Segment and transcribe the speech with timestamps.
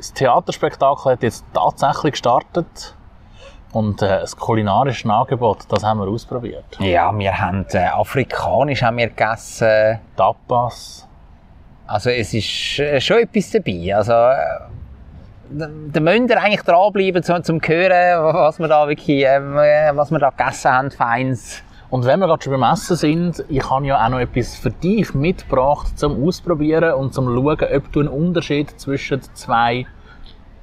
[0.00, 2.94] Das Theaterspektakel hat jetzt tatsächlich gestartet.
[3.72, 6.64] Und äh, das kulinarische Angebot, das haben wir ausprobiert.
[6.78, 10.00] Ja, wir haben äh, afrikanisch haben wir gegessen.
[10.16, 11.06] Tapas.
[11.86, 13.94] Also es ist äh, schon etwas dabei.
[13.94, 19.94] Also äh, da müsst ihr eigentlich dranbleiben, um zu hören, was wir da wirklich, äh,
[19.94, 21.62] was wir da gegessen haben, Feins.
[21.90, 24.70] Und wenn wir gerade schon beim Essen sind, ich habe ja auch noch etwas für
[24.70, 29.86] dich mitgebracht zum Ausprobieren und zum Schauen, ob du einen Unterschied zwischen zwei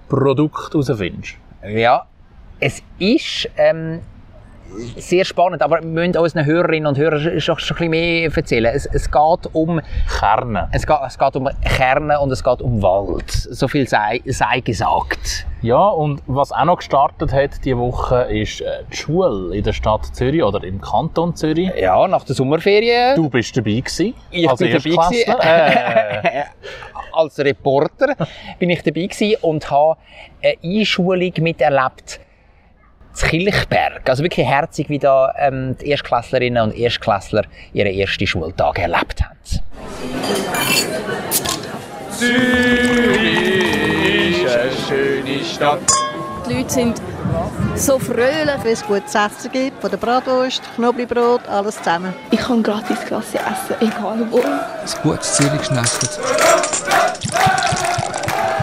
[0.07, 1.35] Produkten herausfindest.
[1.67, 2.05] Ja,
[2.61, 3.99] es ist ähm,
[4.97, 8.71] sehr spannend, aber wir müssen unseren Hörerinnen und Hörern schon, schon ein bisschen mehr erzählen.
[8.73, 9.81] Es, es geht um
[10.19, 10.69] Kerne.
[10.71, 13.29] Es geht, es geht um Kerne und es geht um Wald.
[13.31, 15.45] So viel sei, sei gesagt.
[15.61, 19.73] Ja, und was auch noch gestartet hat diese Woche, ist äh, die Schule in der
[19.73, 21.71] Stadt Zürich oder im Kanton Zürich.
[21.75, 23.15] Ja, nach der Sommerferien.
[23.15, 24.13] Du bist dabei gewesen.
[24.29, 25.07] Ich als bin dabei.
[26.27, 26.43] Äh,
[27.13, 28.15] Als Reporter
[28.59, 29.97] bin ich dabei gewesen und habe
[30.43, 32.19] eine Einschulung miterlebt
[33.17, 34.07] zu Kilchberg.
[34.07, 39.37] Also wirklich herzig, wie da ähm, die Erstklässlerinnen und Erstklässler ihren ersten Schultag erlebt haben.
[42.11, 42.43] Zürich
[44.43, 45.79] ist eine schöne Stadt.
[46.47, 47.01] Die Leute sind
[47.75, 48.55] so fröhlich.
[48.63, 52.13] Wenn es gutes Essen gibt, von der Bratwurst, Knoblauchbrot, alles zusammen.
[52.31, 54.39] Ich kann gratis Klasse essen, egal wo.
[54.39, 56.19] Ein gutes Zürich geschnetzelt.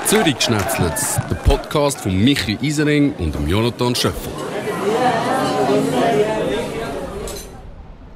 [0.06, 0.94] Zürich geschnetzelt,
[1.30, 4.43] der Podcast von Michi Isering und Jonathan Schöffel.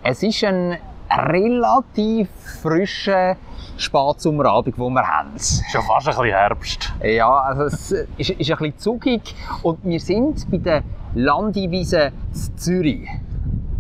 [0.03, 0.79] Es ist ein
[1.11, 2.29] relativ
[2.63, 3.37] frischer
[3.77, 5.31] Spatsommerabend, den wir haben.
[5.39, 6.93] Schon fast ein bisschen Herbst.
[7.03, 10.83] Ja, also es ist, ist ein bisschen zugig und wir sind bei der
[11.15, 13.09] Landiwiese in Zürich.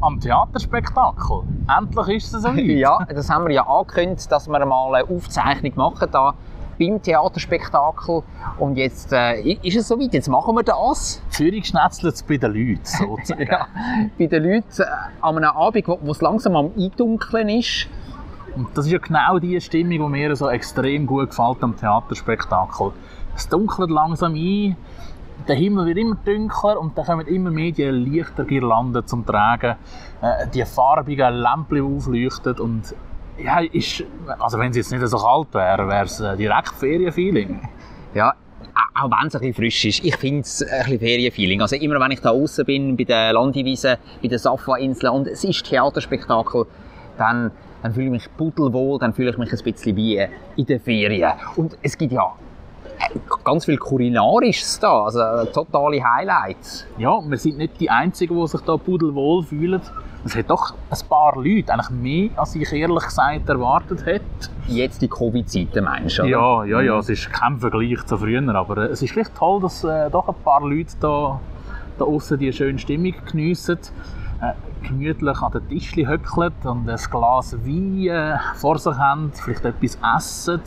[0.01, 1.43] Am Theaterspektakel.
[1.77, 2.59] Endlich ist es soweit.
[2.59, 6.35] Ja, das haben wir ja angekündigt, dass wir mal eine Aufzeichnung machen da
[6.79, 8.23] beim Theaterspektakel
[8.59, 11.23] und jetzt äh, ist es soweit, jetzt machen wir das.
[11.31, 13.47] Zürich schnetzelt es bei den Leuten, sozusagen.
[13.49, 13.67] Ja,
[14.19, 14.85] bei den Leuten äh,
[15.21, 17.89] an einem Abend, wo es langsam am Eindunkeln ist.
[18.57, 22.93] Und das ist ja genau die Stimmung, die mir so extrem gut gefällt am Theaterspektakel.
[23.37, 24.77] Es dunkelt langsam ein,
[25.47, 29.77] der Himmel wird immer dunkler und dann kommen immer mehr die Lichtergirlanden zum Tragen.
[30.21, 32.95] Äh, die farbigen Lämpchen die aufleuchten und
[33.43, 34.05] ja, ist,
[34.39, 37.61] also wenn es jetzt nicht so kalt wäre, wäre es äh, direkt Ferienfeeling.
[38.15, 38.35] Ja,
[38.95, 40.05] auch wenn es ein bisschen frisch ist.
[40.05, 41.63] Ich finde es ein bisschen Ferienfeeling.
[41.63, 45.45] Also immer wenn ich da außen bin, bei den Landiwiesen, bei den Safa-Inseln und es
[45.45, 46.67] ist Theaterspektakel,
[47.17, 47.51] dann,
[47.83, 50.81] dann fühle ich mich pudelwohl, dann fühle ich mich ein bisschen wie äh, in den
[50.81, 51.33] Ferien.
[51.57, 52.33] Und es gibt ja
[53.45, 55.21] ganz viel Kulinarisches da, also
[55.53, 56.87] totale Highlights.
[56.99, 59.81] Ja, wir sind nicht die Einzigen, die sich da pudelwohl fühlen.
[60.25, 64.25] Es hat doch ein paar Leute, eigentlich mehr, als ich ehrlich gesagt erwartet hätte.
[64.67, 66.23] Jetzt die Covid-Zeiten, meinst du?
[66.23, 66.31] oder?
[66.31, 69.61] Ja, ja, ja, es ist kein Vergleich zu früher, aber äh, es ist vielleicht toll,
[69.63, 71.41] dass äh, doch ein paar Leute da,
[71.99, 73.79] da aussen die schöne Stimmung geniessen,
[74.43, 79.65] äh, gemütlich an den Tischchen hückeln und ein Glas Wein äh, vor sich haben, vielleicht
[79.65, 80.61] etwas essen.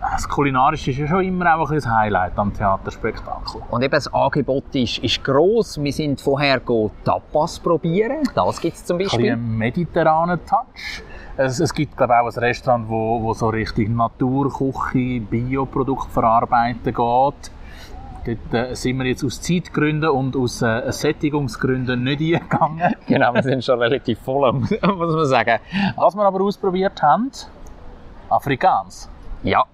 [0.00, 3.62] Das Kulinarische ist ja schon immer auch ein das Highlight am Theaterspektakel.
[3.70, 5.82] Und eben das Angebot ist, ist gross.
[5.82, 6.60] Wir sind vorher
[7.04, 8.22] Tapas probieren.
[8.34, 9.32] Das gibt es zum Ein Beispiel.
[9.32, 11.02] einen mediterranen Touch.
[11.36, 16.94] Es, es gibt glaube auch ein Restaurant, wo, wo so Richtung Naturküche, Bioprodukte verarbeiten geht.
[16.94, 22.94] Dort äh, sind wir jetzt aus Zeitgründen und aus äh, Sättigungsgründen nicht eingegangen.
[23.06, 25.60] Genau, wir sind schon relativ voll, muss man sagen.
[25.96, 27.30] Was wir aber ausprobiert haben,
[28.28, 29.08] Afrikaans.
[29.44, 29.64] Ja,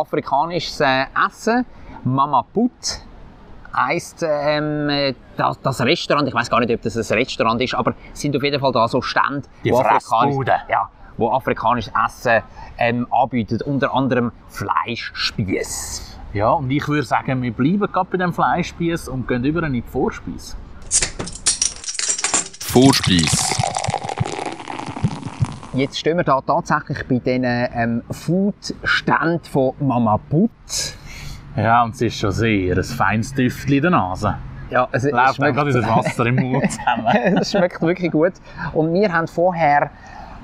[0.00, 1.66] afrikanisches äh, Essen.
[2.04, 3.02] Mama Put
[3.74, 6.28] heisst ähm, äh, das, das Restaurant.
[6.28, 8.72] Ich weiß gar nicht, ob das ein Restaurant ist, aber es sind auf jeden Fall
[8.72, 12.42] da so Stände, Die wo afrikanisch, ja, wo afrikanisches Essen
[12.78, 13.60] ähm, anbieten.
[13.64, 16.18] Unter anderem Fleischspieß.
[16.34, 19.72] Ja, und ich würde sagen, wir bleiben gerade bei dem Fleischspieß und gehen über in
[19.72, 20.56] die Vorspeise.
[22.60, 23.87] Vorspeis.
[25.74, 30.50] Jetzt stehen wir da tatsächlich bei diesen ähm, Food-Ständen von Mama Put.
[31.56, 34.36] Ja, und es ist schon sehr ein feines Düftchen in der Nase.
[34.70, 37.36] Ja, es, es Läuft schmeckt- gerade unser Wasser im Mund zusammen.
[37.38, 38.32] es schmeckt wirklich gut.
[38.72, 39.90] Und wir haben vorher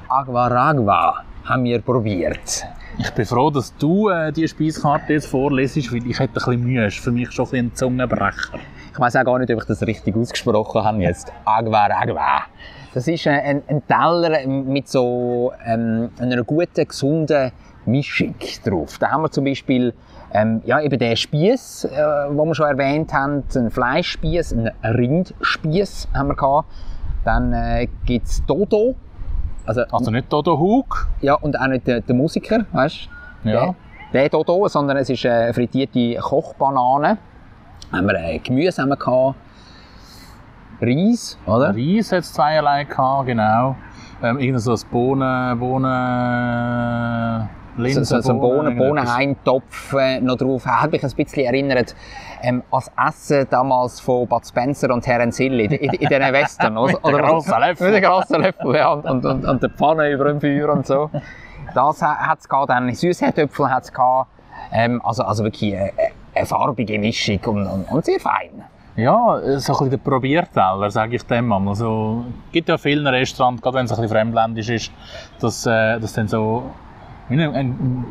[0.09, 2.65] Aguaragua haben wir probiert.
[2.99, 6.61] Ich bin froh, dass du äh, die Speiskarte jetzt vorlesest, weil ich hätte ein bisschen
[6.63, 6.85] Mühe.
[6.87, 8.59] Es ist für mich schon ein, bisschen ein Zungenbrecher.
[8.93, 11.33] Ich weiß auch gar nicht, ob ich das richtig ausgesprochen habe jetzt.
[11.45, 12.43] Aguaragua.
[12.95, 17.51] Das ist ein, ein, Teller mit so ähm, einer guten, gesunden
[17.87, 18.99] Mischung drauf.
[18.99, 19.93] Da haben wir zum Beispiel
[20.33, 26.09] ähm, ja, eben den Spieß, äh, den wir schon erwähnt haben, einen Fleischspieß, einen Rindspieß
[26.15, 26.69] haben wir gehabt.
[27.25, 28.95] Dann äh, gibt es Dodo.
[29.67, 31.09] Also, Also nicht Dodo Hug.
[31.21, 33.09] ja, und auch nicht der, der Musiker, weißt
[33.43, 33.49] du?
[33.51, 33.75] Ja.
[34.13, 37.19] Der, der hier sondern es ist eine frittierte Kochbanane.
[37.91, 39.35] Haben wir äh, Gemüse haben wir gehabt,
[40.87, 41.75] Reis, oder?
[41.75, 43.77] Reis hat es zweierlei gehabt, genau.
[44.23, 48.77] Ähm, irgend so ein Bohnen, Bohnen, Linsen, so, so ein Bohnen.
[48.77, 50.65] Bohneneintopf äh, noch drauf.
[50.67, 51.95] Hat mich ein bisschen erinnert
[52.43, 56.33] ähm, an das Essen damals von Bud Spencer und Herrn Sill in, in, in diesen
[56.33, 56.79] Western.
[56.79, 56.99] oder?
[57.05, 57.93] Mit grossen Löffeln.
[57.93, 58.93] Mit den grossen Löffeln, ja.
[58.93, 61.11] Und, und, und, und der Pfanne über dem Feuer und so.
[61.75, 62.71] Das hat es gehabt.
[62.71, 64.31] Dann Süßherdöpfel hat es gehabt.
[64.73, 65.93] Ähm, also, also wirklich eine,
[66.35, 68.65] eine farbige Mischung und, und, und sehr fein.
[68.97, 71.67] Ja, so ein bisschen der Probierteller, sage ich dem mal.
[71.67, 74.93] Also, es gibt ja viele Restaurants, gerade wenn es ein bisschen fremdländisch ist,
[75.41, 76.63] dass äh, dann so
[77.29, 78.05] wie ein, ein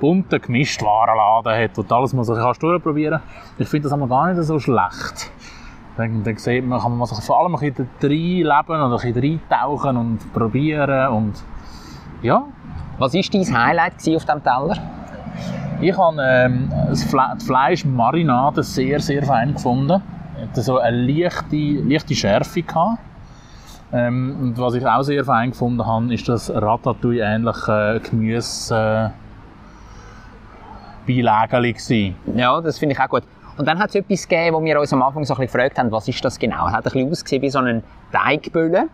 [0.00, 3.20] bunter Gemischtwarenladen hat, wo du alles mal so kannst durchprobieren
[3.58, 5.32] Ich finde das aber gar nicht so schlecht.
[5.96, 9.40] Dann, dann sieht man, kann man sich vor allem ein bisschen reinleben und ein bisschen
[9.50, 11.42] reintauchen und probieren und
[12.22, 12.44] ja.
[12.98, 14.76] Was war dein Highlight auf diesem Teller?
[15.80, 20.00] Ich habe ähm, das Fle die Fleischmarinade sehr, sehr fein gefunden.
[20.40, 22.62] Hatte so eine leichte, leichte Schärfe.
[22.62, 22.98] Gehabt.
[23.92, 29.10] Ähm, und was ich auch sehr fein gefunden habe, ist das Ratatouille-ähnliche Gemüse äh,
[31.06, 32.16] Beilägeli gewesen.
[32.34, 33.22] Ja, das finde ich auch gut.
[33.56, 35.78] Und dann hat es etwas gegeben, wo wir uns am Anfang so ein bisschen gefragt
[35.78, 36.68] haben, was ist das genau?
[36.68, 37.82] Es hat ein bisschen ausgesehen wie so ein
[38.12, 38.88] Teigbülle.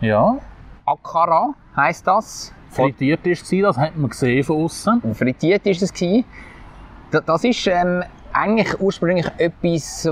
[0.00, 0.36] Ja,
[0.84, 2.52] Akara heisst das.
[2.70, 5.14] frittiert ist es, das hat man gesehen von außen.
[5.14, 5.92] Frittiert ist es
[7.24, 8.02] Das ist ähm,
[8.34, 10.08] eigentlich ursprünglich etwas,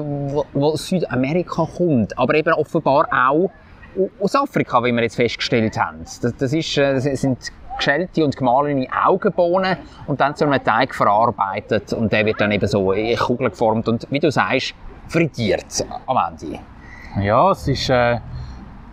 [0.54, 3.50] aus Südamerika kommt, aber eben offenbar auch
[3.98, 5.98] au- aus Afrika, wie wir jetzt festgestellt haben.
[6.04, 7.38] Das, das, ist, äh, das sind
[7.76, 9.76] geschälte und gemahlene Augenbohnen
[10.06, 13.88] und dann zu einem Teig verarbeitet und der wird dann eben so in Kugeln geformt
[13.88, 14.74] und wie du sagst,
[15.08, 16.58] frittiert am Ende.
[17.20, 18.18] Ja, es ist äh,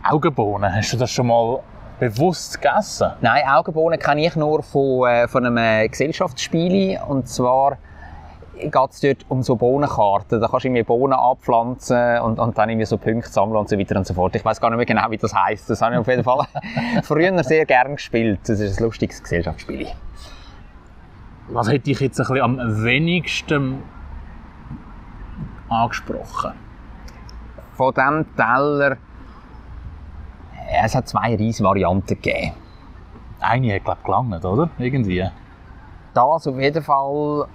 [0.04, 0.74] Augenbohnen.
[0.76, 1.60] Hast du das schon mal
[2.00, 3.12] bewusst gegessen?
[3.22, 7.00] Nein, Augenbohnen kenne ich nur von, äh, von einem äh, Gesellschaftsspiel.
[7.08, 7.78] Und zwar
[8.60, 10.40] geht es dort um so Bohnenkarten.
[10.40, 13.78] Da kannst du irgendwie Bohnen abpflanzen und, und dann irgendwie so Punkte sammeln und so
[13.78, 14.36] weiter und so fort.
[14.36, 15.70] Ich weiß gar nicht mehr genau, wie das heisst.
[15.70, 16.46] Das habe ich auf jeden Fall
[17.04, 18.40] früher sehr gern gespielt.
[18.44, 19.88] Das ist ein lustiges Gesellschaftsspiel.
[21.50, 23.82] Was hätte dich jetzt ein bisschen am wenigsten
[25.70, 26.54] angesprochen?
[27.74, 28.98] Von diesem Teller,
[30.72, 32.52] ja, es hat zwei Reisvarianten gegeben.
[33.40, 34.70] Eine hat, glaube ich, gelangt, oder?
[34.78, 35.28] Irgendwie.
[36.14, 37.48] Das auf jeden Fall.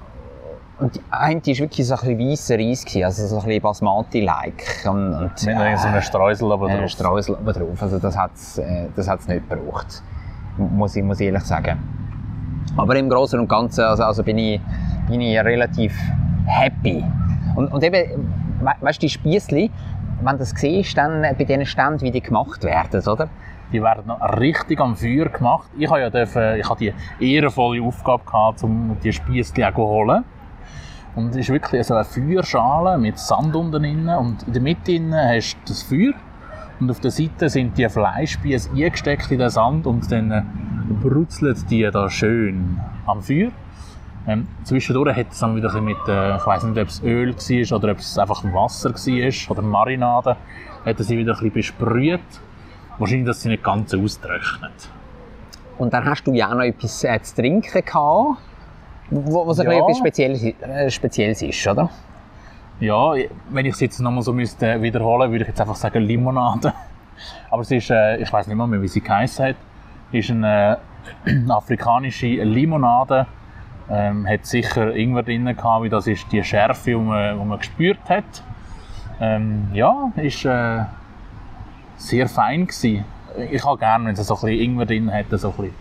[0.78, 3.62] Und die eine war wirklich so ein bisschen weisser Reis, gewesen, also so ein bisschen
[3.62, 4.86] Basmati-like.
[4.86, 6.90] Und, und, Mit äh, so einem Streusel aber äh, drauf.
[6.90, 7.82] Streusel oben drauf.
[7.82, 10.02] Also das hat es äh, das hat's nicht gebraucht.
[10.56, 11.78] Muss ich, muss ich ehrlich sagen.
[12.76, 14.60] Aber im Großen und Ganzen also, also bin, ich,
[15.08, 15.96] bin ich relativ
[16.46, 17.04] happy.
[17.54, 18.28] Und, und eben,
[18.60, 19.70] we weißt du, die Spiessli,
[20.22, 23.28] wenn du das siehst, dann bei diesen Ständen, wie die gemacht werden, oder?
[23.72, 25.68] Die werden richtig am Feuer gemacht.
[25.78, 30.24] Ich habe ja dürfen, ich hatte die ehrenvolle Aufgabe gehabt, um die auch zu holen.
[31.14, 34.92] Und es ist wirklich so eine Feuerschale mit Sand unten drin und in der Mitte
[34.92, 36.12] drin hast du das Feuer
[36.80, 40.42] und auf der Seite sind die Fleischspieße eingesteckt in den Sand und dann äh,
[41.02, 43.50] brutzelt die da schön am Feuer.
[44.26, 47.78] Ähm, zwischendurch hat es dann wieder mit, äh, ich weiß nicht, ob es Öl war
[47.78, 50.36] oder ob es einfach Wasser war oder Marinade,
[50.84, 52.20] hat er sie wieder ein bisschen besprüht.
[52.98, 54.88] Wahrscheinlich, dass sie nicht ganz austrocknet.
[55.78, 58.38] Und dann hast du ja auch noch etwas äh, zu trinken gehabt,
[59.10, 59.70] wo- was Ja.
[59.70, 61.88] etwas Spezielles, äh, Spezielles ist, oder?
[62.80, 63.12] Ja,
[63.50, 66.72] wenn ich es jetzt nochmal so müsste wiederholen, würde ich jetzt einfach sagen Limonade.
[67.50, 69.56] Aber es ist, äh, ich weiß nicht mehr, wie sie geheißen hat,
[70.10, 70.78] ist eine
[71.26, 73.26] äh, afrikanische Limonade.
[73.90, 77.58] Ähm, hat sicher Ingwer drin gehabt, weil das ist die Schärfe, die man, die man
[77.58, 78.24] gespürt hat.
[79.20, 80.80] Ähm, ja, ist äh,
[81.96, 83.04] sehr fein gewesen.
[83.50, 85.74] Ich habe gerne, wenn es so ein bisschen Ingwer drin hat, so ein bisschen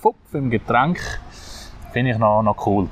[0.00, 0.98] Pfupf im Getränk.
[1.94, 2.88] Finde ich noch, noch cool.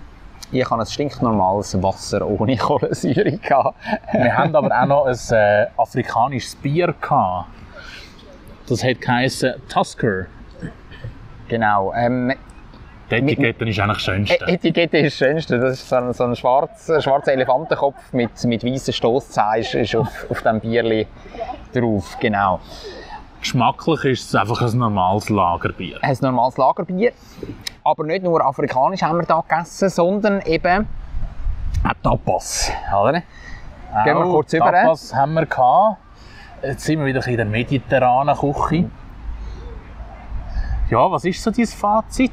[0.52, 3.74] Ich habe ein stinknormales Wasser ohne Kohlensäure gehabt.
[4.12, 7.48] Wir haben aber auch noch ein äh, afrikanisches Bier gehabt.
[8.68, 10.26] Das hat geheißen Tusker.
[11.48, 11.92] Genau.
[11.96, 12.32] Ähm,
[13.10, 14.44] Die Etikette ist eigentlich das Schönste.
[14.46, 15.58] E- Etikette ist das Schönste.
[15.58, 19.74] Das ist so ein, so ein schwarz, ein schwarzer Elefantenkopf mit, mit weißen Stosszehen ist,
[19.74, 21.08] ist auf, auf dem Bierli
[21.74, 22.16] drauf.
[22.20, 22.60] Genau.
[23.42, 25.98] Geschmacklich ist es einfach ein normales Lagerbier.
[26.00, 27.12] Ein normales Lagerbier.
[27.82, 30.86] Aber nicht nur afrikanisch haben wir da gegessen, sondern eben
[31.82, 32.70] auch Tapas.
[32.96, 33.22] Oder?
[34.04, 34.70] Gehen wir kurz über.
[34.70, 35.98] Tapas haben wir gehabt.
[36.62, 38.88] Jetzt sind wir wieder in der mediterranen Küche.
[40.88, 42.30] Ja, was ist so dein Fazit?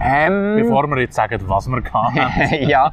[0.00, 2.54] Ähm, Bevor wir jetzt sagen, was wir gehabt haben.
[2.68, 2.92] ja.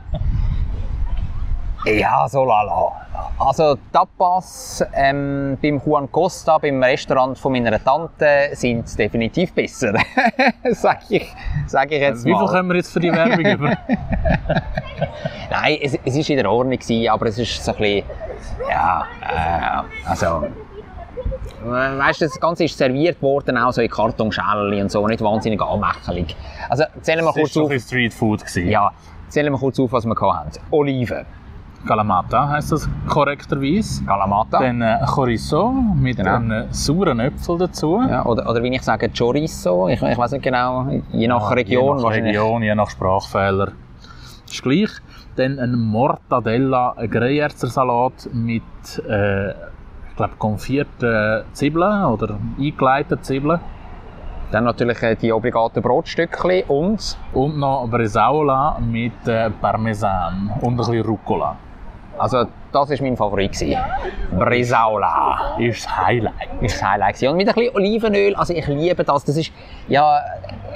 [1.85, 2.91] Ja, so lala.
[3.37, 9.93] Also Tapas ähm, beim Juan Costa, beim Restaurant von meiner Tante, sind definitiv besser.
[10.71, 11.31] sag, ich,
[11.67, 12.51] sag ich jetzt Wie viel mal.
[12.51, 13.69] können wir jetzt für die Werbung über?
[15.51, 18.03] Nein, es, es ist in der Ordnung gewesen, aber es ist so ein bisschen,
[18.69, 20.47] ja, äh, also,
[21.63, 25.61] weißt du, das Ganze ist serviert worden, auch so in Kartonschälchen und so, nicht wahnsinnig
[25.61, 26.35] anmächelig.
[26.69, 28.39] Also, zählen wir war kurz so auf, ein bisschen Street Food.
[28.41, 28.69] gewesen.
[28.69, 28.91] ja,
[29.27, 30.59] zählen wir kurz auf, was wir hatten.
[30.71, 31.25] Oliven,
[31.85, 34.03] Kalamata heisst das korrekterweise.
[34.05, 36.35] Kalamata, Dann äh, Chorizo mit Genau.
[36.35, 38.01] einem sauren Äpfel dazu.
[38.09, 41.97] ja, oder, oder wie ich sage, Chorizo, ich, ich weiß nicht genau, je nach Region
[41.97, 42.11] je nach.
[42.11, 43.69] Region, je nach Sprachfehler.
[44.49, 44.89] Ist gleich.
[45.35, 48.63] Dann ein Mortadella ein Greyerzer Salat mit,
[49.07, 53.59] äh, ich glaube, konfierten Zwiebeln oder eingelegten Zwiebeln.
[54.51, 60.77] Dann natürlich äh, die obligaten Brotstückchen und, Und noch Bresaola mit äh, Parmesan und ein
[60.77, 61.57] bisschen Rucola.
[62.17, 63.53] Also das war mein Favorit.
[63.53, 63.77] gewesen.
[64.37, 65.55] Bresaola.
[65.59, 66.49] Ist das Highlight.
[66.61, 67.15] ist das Highlight.
[67.15, 67.29] gewesen.
[67.29, 69.23] Und mit ein bisschen Olivenöl, also ich liebe das.
[69.25, 69.51] Das ist
[69.87, 70.19] ja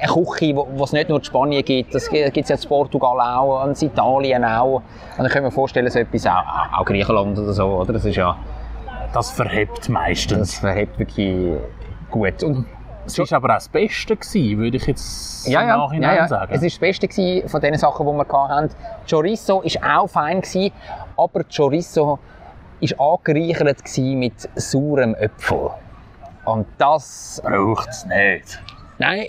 [0.02, 1.94] eine Küche, wo es nicht nur in Spanien gibt.
[1.94, 4.82] Das gibt es ja in Portugal auch, und in Italien auch.
[5.18, 7.66] Und ich kann mir vorstellen, so etwas auch, auch Griechenland oder so.
[7.66, 7.94] Oder?
[7.94, 8.38] Das ist ja,
[9.14, 10.40] Das verhebt meistens.
[10.40, 11.58] das verhebt wirklich
[12.10, 12.44] gut.
[12.44, 12.66] Und
[13.06, 16.22] Es war aber auch das Beste, gewesen, würde ich jetzt ja, im ja, Nachhinein ja,
[16.22, 16.28] ja.
[16.28, 16.54] sagen.
[16.54, 18.70] Es war das Beste gewesen von den Sachen, die wir hatten.
[19.10, 20.72] Chorizo war auch fein, gewesen,
[21.20, 22.20] aber Chorizo
[22.82, 25.72] war angereichert mit saurem Äpfel.
[26.46, 28.62] Und das braucht es nicht.
[28.98, 29.28] Nein,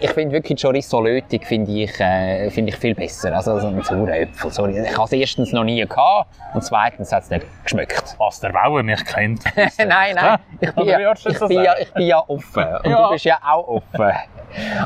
[0.00, 3.34] ich finde wirklich Chorizo Lötig finde ich, äh, finde ich viel besser.
[3.34, 4.50] Also so ein saurer Äpfel.
[4.50, 4.78] Sorry.
[4.80, 8.14] Ich habe es erstens noch nie gehabt und zweitens hat es nicht geschmeckt.
[8.18, 9.44] Was der Bauer nicht kennt.
[9.56, 10.38] nein, nein.
[10.60, 12.64] Ich bin, ja, ich, bin ja, ich bin ja offen.
[12.84, 13.06] Und Ja.
[13.06, 14.12] du bist ja auch offen.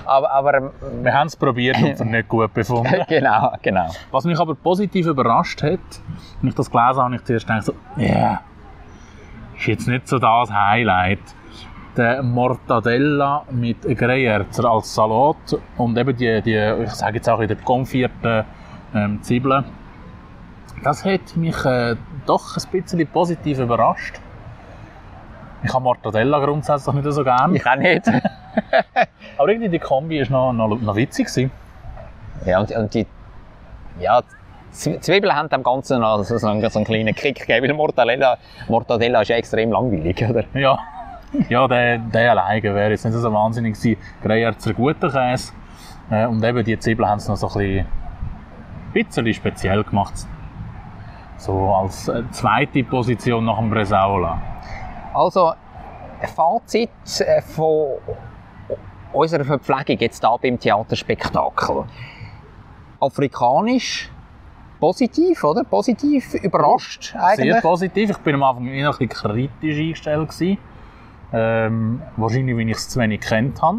[0.04, 0.70] Aber, aber ähm,
[1.02, 3.04] Wir haben es probiert und es nicht gut befunden.
[3.08, 3.88] genau, genau.
[4.10, 7.64] Was mich aber positiv überrascht hat, als ich das gelesen habe, habe ich zuerst gedacht,
[7.64, 8.40] so, ja,
[9.58, 11.18] ist jetzt nicht so das Highlight.
[11.96, 17.54] Der Mortadella mit Greyerzer als Salat und eben die, die ich sage jetzt auch wieder
[17.56, 18.44] konfierten
[18.94, 19.64] ähm, Zwiebeln.
[20.84, 24.20] Das hat mich äh, doch ein bisschen positiv überrascht.
[25.62, 27.56] Ich habe Mortadella grundsätzlich nicht so gerne.
[27.56, 28.06] Ich auch nicht.
[29.38, 31.26] Aber irgendwie die Kombi war noch, noch, noch witzig.
[31.26, 31.50] Gewesen.
[32.44, 33.06] Ja, und, und die
[34.00, 34.20] ja,
[34.70, 38.36] Zwiebeln haben dem Ganzen noch so, so, einen, so einen kleinen Kick gegeben, weil Mortadella,
[38.68, 40.44] Mortadella ist ja extrem langweilig, oder?
[40.52, 40.78] Ja,
[41.48, 44.00] ja der, der alleine wäre jetzt nicht so wahnsinnig gewesen.
[44.22, 45.52] Greyerzer guter Käse.
[46.10, 47.86] Äh, und eben die Zwiebeln haben es noch so ein bisschen,
[48.92, 50.14] bisschen speziell gemacht.
[51.36, 54.40] So als äh, zweite Position nach dem Bresaola.
[55.12, 55.52] Also,
[56.34, 56.90] Fazit
[57.20, 57.98] äh, von
[59.12, 61.84] unserer Verpflegung jetzt hier beim Theaterspektakel.
[63.00, 64.10] Afrikanisch,
[64.80, 65.64] positiv, oder?
[65.64, 67.52] Positiv überrascht eigentlich.
[67.52, 68.10] Sehr positiv.
[68.10, 70.28] Ich bin am Anfang eher ein bisschen kritisch eingestellt.
[70.28, 70.58] Gewesen.
[71.32, 73.78] Ähm, wahrscheinlich, weil ich es zu wenig kennt habe.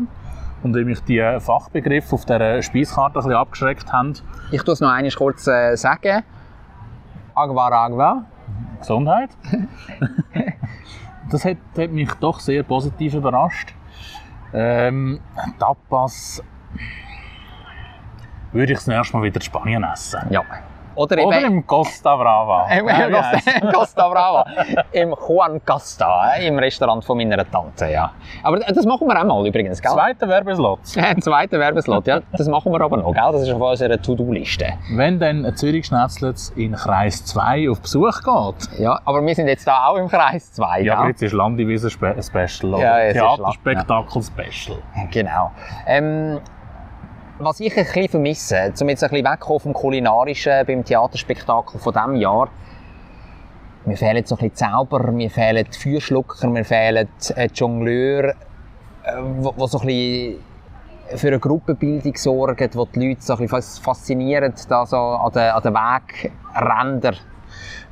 [0.63, 4.13] Und weil mich die Fachbegriffe auf dieser Speiskarte ein bisschen abgeschreckt haben.
[4.51, 6.24] Ich tue es noch einmal kurz äh, sagen.
[7.36, 8.25] Agua Agua.
[8.80, 9.30] Gesundheit.
[11.32, 13.74] das hat, hat mich doch sehr positiv überrascht.
[14.54, 15.20] Ähm,
[15.60, 16.42] Tapas
[18.51, 20.22] würde ich das nächste Mal wieder in Spanien essen.
[20.30, 20.42] Ja.
[20.98, 22.68] Oder Oder im Costa Brava.
[22.77, 23.46] Im heisst's?
[23.46, 24.46] Costa, Costa Brava.
[24.92, 28.12] Im Juan Costa, äh, im Restaurant von meiner Tante, ja.
[28.44, 29.92] Aber das machen wir auch mal übrigens, gell?
[29.92, 30.80] Zweiter Werbeslot.
[31.22, 32.20] Zweiter Werbeslot, ja.
[32.34, 33.24] Das machen wir aber noch, gell?
[33.32, 34.74] Das ist auf unserer To-Do-Liste.
[34.96, 38.80] Wenn dann ein Zürich Schnetzlitz in Kreis 2 auf Besuch geht.
[38.80, 41.89] Ja, aber wir sind jetzt da auch im Kreis 2, Ja, aber jetzt ist Landiwiese
[41.92, 44.77] Spe Special oder Ja, es ist Land- Theaterspektakel Special.
[45.12, 45.51] Genau.
[45.86, 46.39] Ähm,
[47.39, 51.94] was ich ein bisschen vermisse, um jetzt ein bisschen wegzukommen vom Kulinarischen beim Theaterspektakel von
[51.94, 52.50] diesem Jahr,
[53.86, 58.29] mir fehlen so ein bisschen Zauber, mir fehlen die Feuerschlucker, mir fehlen äh, Jongleure,
[59.03, 60.44] äh, wo, wo so ein bisschen
[61.15, 65.32] für eine Gruppenbildung sorgen, wo die Leute so ein bisschen fas- faszinieren, da so an
[65.32, 67.15] den, an den Wegrändern.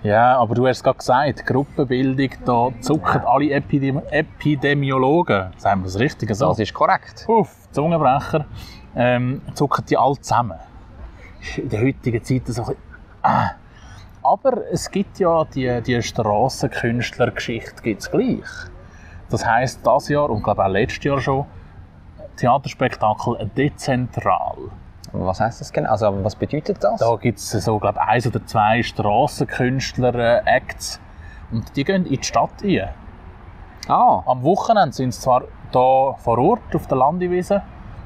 [0.03, 5.85] Ja, aber du hast es gerade gesagt, Gruppenbildung, da zucken alle Epidemi Epidemiologen, sagen wir
[5.85, 6.49] das Richtige so?
[6.49, 7.25] Das ist korrekt.
[7.27, 8.45] Uff, Zungenbrecher,
[8.95, 10.59] ähm, zucken die alle zusammen.
[11.57, 12.83] In der heutigen Zeit so ein bisschen,
[13.23, 13.51] ah.
[14.23, 18.47] Aber es gibt ja die, die Strassenkünstlergeschichte gibt's gleich.
[19.29, 21.45] Das heisst, das Jahr und glaube auch letztes Jahr schon,
[22.37, 24.57] Theaterspektakel dezentral.
[25.19, 25.91] Was heißt das genau?
[25.91, 26.99] Also, was bedeutet das?
[26.99, 30.99] Da gibt es so, glaube ich, eins oder zwei Strassenkünstler-Acts.
[31.51, 32.89] Und die gehen in die Stadt rein.
[33.87, 37.61] Ah, Am Wochenende sind sie zwar hier vor Ort auf der Landewiese,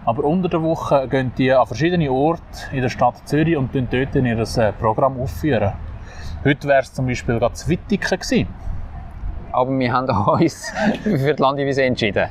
[0.05, 3.87] aber unter der Woche gehen die an verschiedene Orte in der Stadt Zürich und führen
[3.89, 5.71] dort ihr äh, Programm aufführen.
[6.43, 8.47] Heute wäre es zum Beispiel gerade das Wittigen gewesen.
[9.51, 10.71] Aber wir haben uns
[11.03, 12.29] für die Landiwiese entschieden.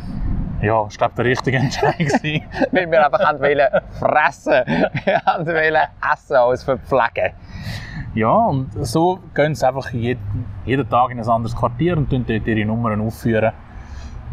[0.61, 2.43] Ja, ich glaube, der richtige Entscheid gewesen.
[2.73, 4.65] Weil wir einfach haben wollen fressen
[5.05, 7.33] Wir haben wollen essen als verpflegen.
[8.15, 12.27] Ja, und so gehen sie einfach jeden, jeden Tag in ein anderes Quartier und führen
[12.27, 13.53] dort ihre Nummern aufführen.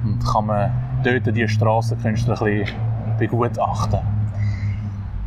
[0.03, 0.71] Und kann man
[1.03, 2.75] dort die Strassenkünstler ein bisschen
[3.19, 3.99] begutachten.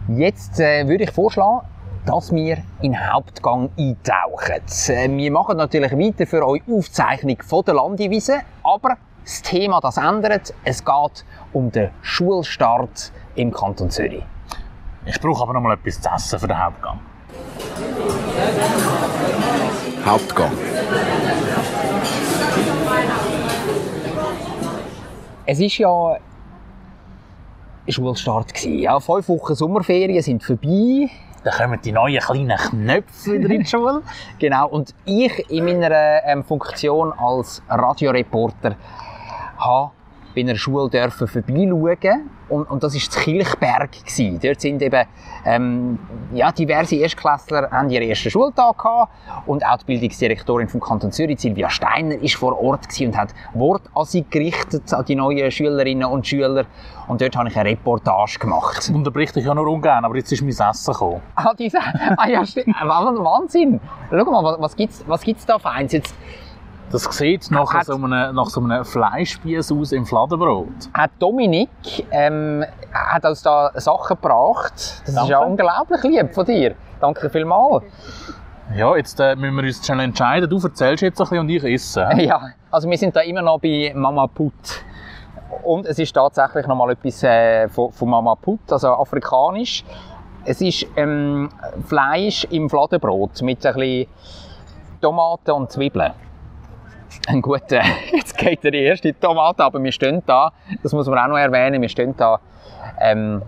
[0.08, 1.60] Jetzt äh, würde ich vorschlagen,
[2.06, 4.62] dass wir in den Hauptgang eintauchen.
[4.88, 8.96] Äh, wir machen natürlich weiter für euch Aufzeichnung von der Landiwiese, aber
[9.28, 10.54] das Thema das ändert.
[10.64, 14.24] Es geht um den Schulstart im Kanton Zürich.
[15.04, 16.98] Ich brauche aber noch mal etwas zu essen für den Hauptgang.
[20.06, 20.52] Hauptgang.
[25.44, 26.16] Es ist ja
[27.86, 28.78] Schulstart gewesen.
[28.78, 31.10] Ja, fünf Wochen Sommerferien sind vorbei.
[31.44, 34.02] Dann kommen die neuen kleinen Knöpfe wieder in die Schule.
[34.38, 34.68] Genau.
[34.68, 38.74] Und ich in meiner ähm, Funktion als Radioreporter
[39.58, 39.92] habe
[40.34, 43.90] bei einer Schule dürfen vorbeischauen und, und das war das Kilchberg.
[43.92, 44.38] Gewesen.
[44.40, 45.04] Dort sind eben
[45.44, 45.98] ähm,
[46.32, 49.12] ja, diverse Erstklässler haben ihren ersten Schultag gehabt
[49.46, 53.34] und auch die Bildungsdirektorin vom Kanton Zürich, Silvia Steiner, ist vor Ort gewesen und hat
[53.54, 56.66] Wort an sie gerichtet, an die neuen Schülerinnen und Schüler
[57.08, 58.90] und dort habe ich eine Reportage gemacht.
[58.94, 61.20] Unterbricht dich ja nur ungern, aber jetzt ist mein Essen gekommen.
[61.34, 61.78] Ah, diese,
[62.16, 62.76] ah ja, stimmt.
[62.80, 63.80] Wahnsinn.
[64.10, 66.14] Schau mal, was, was was gibt's da für eins jetzt?
[66.90, 70.68] Das sieht nach Hat- so einem, nach so einem Fleischspieß aus im Fladenbrot.
[70.94, 71.68] hat Dominik
[72.10, 74.72] ähm, hat uns da Sachen gebracht.
[74.74, 75.30] Das ist Danke.
[75.30, 76.74] ja unglaublich lieb von dir.
[77.00, 77.84] Danke vielmals.
[78.74, 80.48] Ja, jetzt äh, müssen wir uns schnell entscheiden.
[80.48, 82.06] Du erzählst jetzt ein bisschen und ich esse.
[82.08, 82.24] hä?
[82.26, 82.40] Ja,
[82.70, 84.52] also wir sind da immer noch bei Mama Put.
[85.64, 89.84] Und es ist tatsächlich noch mal etwas äh, von, von Mama Put, also afrikanisch.
[90.44, 91.50] Es ist ähm,
[91.86, 94.06] Fleisch im Fladenbrot mit ein bisschen
[95.00, 96.12] Tomaten und Zwiebeln.
[97.26, 97.80] Ein guter,
[98.12, 101.80] jetzt geht die erste Tomate, aber wir stehen da, das muss man auch noch erwähnen,
[101.80, 102.38] wir stehen da
[103.00, 103.42] ähm,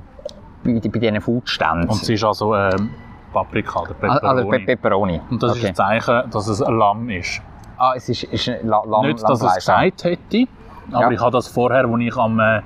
[0.65, 1.89] bei, bei diesen Foodständen.
[1.89, 2.91] Und es ist also ähm,
[3.33, 4.27] Paprika oder Peperoni.
[4.29, 5.21] Also Pe Pepperoni.
[5.31, 7.41] und das ist ein Zeichen, dass es ein Lamm ist.
[7.79, 10.47] Ah, es ist, ist ein La Lamm, Nicht, dass es gesagt hätte,
[10.93, 11.11] aber Ja.
[11.11, 12.61] ich habe das vorher, als ich am, äh,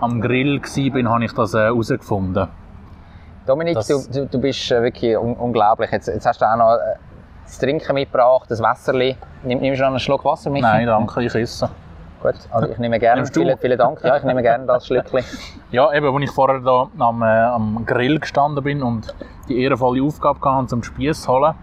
[0.00, 2.48] am Grill war, habe ich das äh, herausgefunden.
[3.46, 5.90] Dominik, Das- du, du, du bist äh, wirklich un unglaublich.
[5.90, 6.78] Jetzt, jetzt hast du auch noch
[7.44, 9.16] das Trinken mitgebracht, das Wasserli.
[9.42, 10.62] Nimm, nimmst du noch einen Schluck Wasser mit?
[10.62, 11.68] Nein, danke, ich esse.
[12.22, 13.26] Gut, also ich nehme gerne.
[13.26, 14.02] Vielen, vielen Dank.
[14.02, 15.20] Ja, ich nehme gerne das Schlückchen.
[15.70, 19.12] Ja, eben, als ich vorher da am, äh, am Grill gestanden bin und
[19.48, 21.54] die ehrenvolle Aufgabe hatte, zum Spieß zu holen,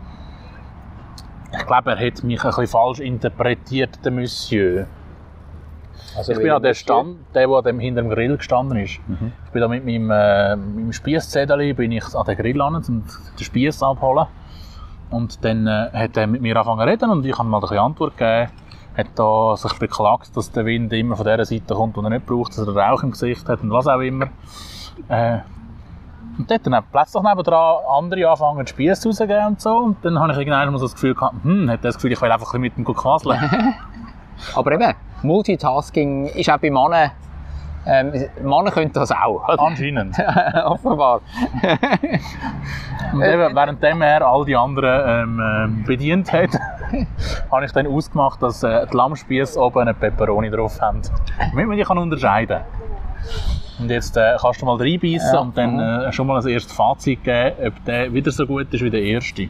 [1.53, 4.85] ich glaube, er hat mich ein bisschen falsch interpretiert, der Monsieur.
[6.17, 8.99] Also, Ich bin an der Stand, der, der dem hinter dem Grill gestanden ist.
[9.45, 10.91] Ich bin da mit meinem, äh, meinem
[11.75, 13.03] bin ich an den Grill an, um den
[13.39, 14.27] Spieß abholen.
[15.11, 17.61] Und dann äh, hat er mit mir angefangen zu reden und ich habe mal ein
[17.61, 18.51] bisschen Antwort gegeben.
[18.97, 22.25] Hat da sich beklagt, dass der Wind immer von der Seite kommt, und er nicht
[22.25, 24.27] braucht, dass er Rauch im Gesicht hat und was auch immer.
[25.07, 25.39] Äh,
[26.37, 29.77] und dort dann plötzlich nebenan andere anfangen, den Spieß rauszugeben und so.
[29.77, 32.21] Und dann habe ich irgendwann mal so das Gefühl gehabt, hm, hat das Gefühl, ich
[32.21, 33.39] will einfach ein bisschen mit ihm quasseln.
[34.55, 34.93] Aber eben,
[35.23, 37.11] Multitasking ist auch bei Männern.
[37.85, 38.11] Ähm,
[38.43, 39.43] Männer können das auch.
[39.57, 40.15] Anscheinend.
[40.65, 41.21] Offenbar.
[43.13, 45.41] Und eben, währenddem er all die anderen ähm,
[45.79, 46.51] ähm, bedient hat,
[47.51, 51.01] habe ich dann ausgemacht, dass äh, die Lammspieße oben eine Peperoni drauf haben.
[51.39, 52.61] Damit man die kann unterscheiden
[53.79, 55.39] Und jetzt äh, kannst du mal reinbeissen Ja.
[55.39, 58.83] und dann äh, schon mal ein erstes Fazit geben, ob der wieder so gut ist
[58.83, 59.49] wie der erste.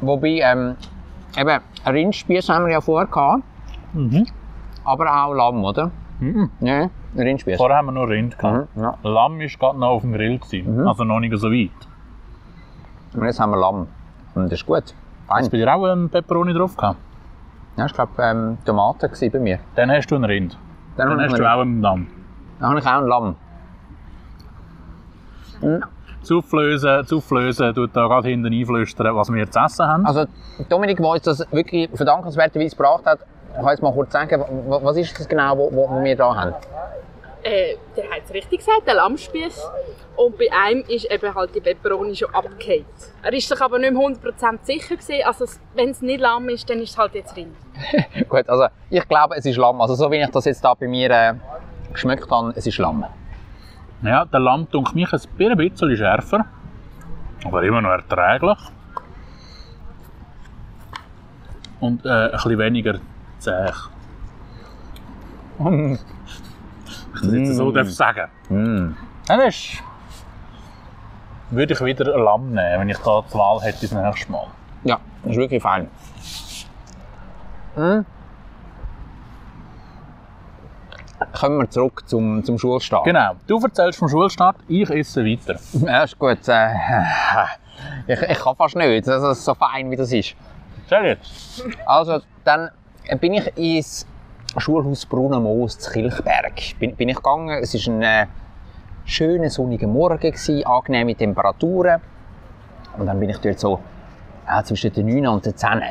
[0.00, 0.76] Wobei, ähm,
[1.36, 3.42] eben, Rindspieß haben wir ja vorher gehabt.
[4.88, 5.90] Aber auch Lamm, oder?
[6.20, 6.50] Mhm.
[6.60, 7.58] Ja, Rindspieß.
[7.58, 8.74] Vorher haben wir nur Rind gehabt.
[8.74, 8.94] Mhm, ja.
[9.02, 11.70] Lamm war gerade noch auf dem Grill, gewesen, also noch nicht so weit.
[13.14, 13.86] Und jetzt haben wir Lamm.
[14.34, 14.94] Und das ist gut.
[15.26, 15.36] Fein.
[15.38, 16.98] Hast du bei dir auch einen Peperoni drauf gehabt?
[17.76, 19.58] Ja, ich glaube, ähm, Tomaten war bei mir.
[19.76, 20.58] Dann hast du einen Rind.
[20.96, 22.06] Dann ich hast du einen- auch einen Lamm.
[22.58, 23.36] Dann habe ich auch ein Lamm.
[26.22, 30.04] Zuflösen, zuflösen, tut da gerade hinten einflüstern, was wir zu essen haben.
[30.06, 30.26] Also,
[30.68, 33.20] Dominik, der uns das wirklich verdankenswerterweise gebracht hat,
[33.54, 36.54] kann jetzt mal kurz sagen, wa- was ist das genau, wo wir da haben?
[37.42, 39.70] Äh, der hat es richtig gesagt, der Lammspieß.
[40.16, 42.84] Und bei einem ist eben halt die Peperoni schon abgekehrt.
[43.22, 45.22] Er ist sich aber nicht mehr 100% sicher gewesen.
[45.24, 47.54] Also wenn es nicht Lamm ist, dann ist es halt jetzt Rind.
[48.28, 49.80] Gut, also ich glaube, es ist Lamm.
[49.80, 51.34] Also so wie ich das jetzt da bei mir äh,
[51.92, 53.04] geschmeckt habe, es ist Lamm.
[54.02, 55.20] Ja, der Lamm tut mich ein
[55.56, 56.44] bisschen schärfer,
[57.44, 58.58] aber immer noch erträglich.
[61.80, 62.94] Und äh, ein bisschen weniger
[63.38, 63.70] zäh.
[65.58, 66.00] Wenn ich
[67.20, 68.28] das jetzt so darf sagen.
[68.48, 68.94] Mm.
[69.28, 69.82] Ja, das ist
[71.50, 74.46] würde ich wieder ein Lamm nehmen, wenn ich da die Wahl hätte das nächste Mal.
[74.84, 75.88] Ja, das ist wirklich fein.
[77.74, 78.04] Hm.
[81.32, 83.04] Kommen wir zurück zum, zum Schulstart.
[83.04, 83.32] Genau.
[83.46, 85.58] Du erzählst vom Schulstart, ich esse weiter.
[85.72, 86.46] Ja, ist gut.
[86.46, 86.74] Äh,
[88.06, 90.36] ich, ich kann fast nicht, das ist so fein, wie das ist.
[90.88, 91.64] Sag jetzt.
[91.86, 92.70] Also, dann
[93.16, 94.06] bin ich ins
[94.56, 96.78] Schulhaus Brunnenmoos zu Kilchberg.
[96.78, 97.62] Bin, bin ich gegangen.
[97.62, 98.26] Es war ein äh,
[99.04, 102.00] schöner sonniger Morgen, gewesen, angenehme Temperaturen.
[102.98, 103.80] Und dann bin ich dort so
[104.46, 105.82] ja, zwischen den 9 und den 10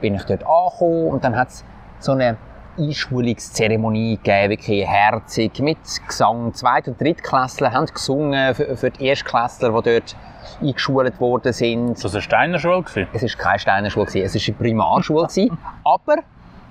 [0.00, 1.64] bin ich dort angekommen und dann hat es
[1.98, 2.36] so eine
[2.78, 6.52] Einschulungszeremonie gegeben, wirklich herzig, mit Gesang.
[6.54, 10.16] Zweit- und Drittklässler haben gesungen für, für die Erstklässler, die dort
[10.62, 11.94] eingeschult worden sind.
[11.94, 12.82] Das war eine Steinerschule.
[12.82, 13.08] gewesen.
[13.12, 15.26] Es war keine Steinerschule, es war eine Primarschule.
[15.26, 15.58] gewesen.
[15.84, 16.16] Aber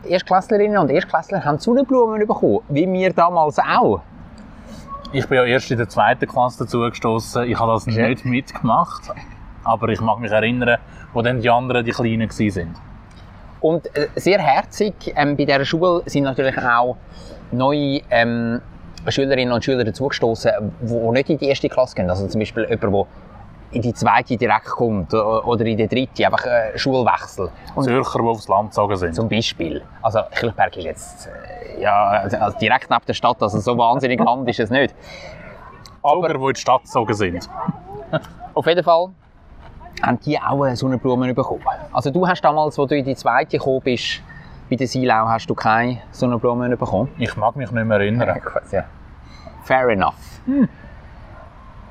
[0.05, 4.01] die Erstklässlerinnen und Erstklässler haben Sonnenblumen bekommen, wie wir damals auch.
[5.11, 7.43] Ich bin ja erst in der zweiten Klasse dazugestoßen.
[7.49, 9.09] Ich habe das nicht mitgemacht.
[9.63, 10.77] Aber ich mag mich erinnern,
[11.13, 12.88] wo dann die anderen, die Kleinen waren.
[13.61, 16.95] Und äh, sehr herzig ähm, bei dieser Schule sind natürlich auch
[17.51, 18.61] neue ähm,
[19.07, 22.09] Schülerinnen und Schüler dazugestoßen, die nicht in die erste Klasse gehen.
[22.09, 23.05] Also zum Beispiel jemand, der
[23.71, 27.49] in die zweite direkt kommt oder in die dritte, einfach äh, Schulwechsel.
[27.75, 29.15] Und Zürcher, die aufs Land gezogen sind.
[29.15, 33.59] zum Beispiel, also Kilchberg ist jetzt äh, ja, also also direkt neben der Stadt, also
[33.59, 34.95] so wahnsinnig Land ist es nicht.
[36.01, 37.49] Aber die in die Stadt gezogen sind.
[38.53, 39.09] Auf jeden Fall
[40.01, 41.63] haben die auch äh, Sonnenblumen bekommen.
[41.91, 44.21] Also du hast damals, als du in die zweite gekommen bist,
[44.69, 47.09] bei der Silau, hast du keine Sonnenblumen bekommen?
[47.17, 48.39] Ich mag mich nicht mehr erinnern.
[48.71, 48.83] Ja.
[49.63, 50.41] Fair enough.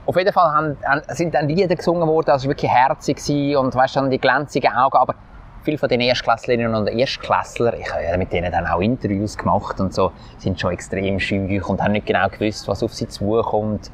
[0.07, 0.77] Auf jeden Fall haben,
[1.09, 5.15] sind dann Lieder gesungen worden, war wirklich herzig und weißt dann die glänzigen Augen, aber
[5.63, 9.79] viele von den Erstklässlerinnen und Erstklässler, ich habe ja mit denen dann auch Interviews gemacht
[9.81, 13.91] und so, sind schon extrem schüch und haben nicht genau gewusst, was auf sie zukommt.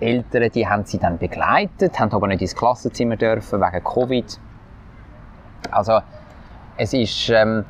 [0.00, 4.40] Die Eltern, die haben sie dann begleitet, haben aber nicht ins Klassenzimmer dürfen wegen Covid.
[5.70, 6.00] Also
[6.76, 7.64] es ist, ähm,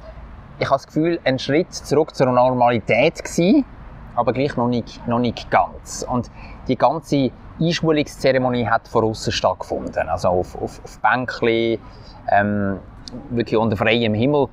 [0.58, 3.64] ich habe das Gefühl, ein Schritt zurück zur Normalität gewesen,
[4.14, 6.06] aber gleich noch nicht, noch nicht ganz.
[6.08, 6.30] Und
[6.68, 11.78] die ganze Einschulungszeremonie hat von außen stattgefunden, also auf, auf, auf Bänkli,
[12.30, 12.78] ähm,
[13.30, 14.48] wirklich unter freiem Himmel.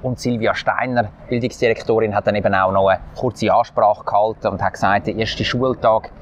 [0.00, 4.74] Und Silvia Steiner, Bildungsdirektorin, hat dann eben auch noch eine kurze Ansprache gehalten und hat
[4.74, 6.12] gesagt, der erste Schultag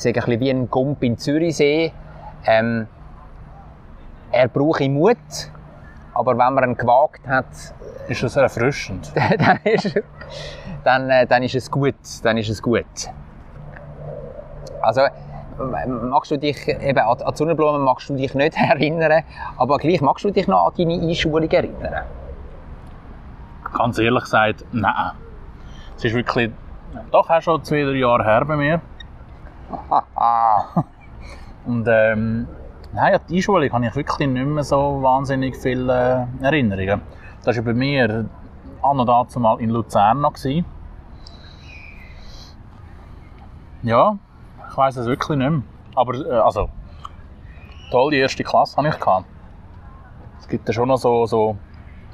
[0.00, 1.92] sei ein bisschen wie ein Gump in Zürichsee.
[2.46, 2.86] Ähm,
[4.32, 5.16] er brauche Mut,
[6.14, 7.46] aber wenn man ihn gewagt hat,
[8.08, 9.12] Ist das erfrischend?
[9.38, 10.00] dann ist,
[10.84, 11.94] dann, äh, dann ist es gut.
[12.22, 12.84] Dann ist es gut.
[14.80, 15.02] Also,
[15.58, 19.22] m- magst du dich, eben an an Sonnenblumen magst du dich nicht erinnern,
[19.58, 22.04] aber gleich magst du dich noch an deine Einschulung erinnern.
[23.76, 25.12] Ganz ehrlich gesagt, nein.
[25.96, 26.50] Es ist wirklich
[27.10, 28.80] doch auch schon zwei, drei Jahre her bei mir.
[31.66, 32.48] Und ähm,
[32.92, 37.02] nein, an die Einschulung habe ich wirklich nicht mehr so wahnsinnig viele äh, Erinnerungen.
[37.44, 38.28] Das war bei mir
[38.82, 40.34] an und dazu mal in Luzern noch.
[43.82, 44.18] Ja,
[44.68, 45.62] ich weiß es wirklich nicht mehr.
[45.94, 46.68] Aber äh, also,
[47.90, 48.98] toll, die erste Klasse hatte ich.
[49.00, 49.26] Gehabt.
[50.38, 51.56] Es gibt ja schon noch so, so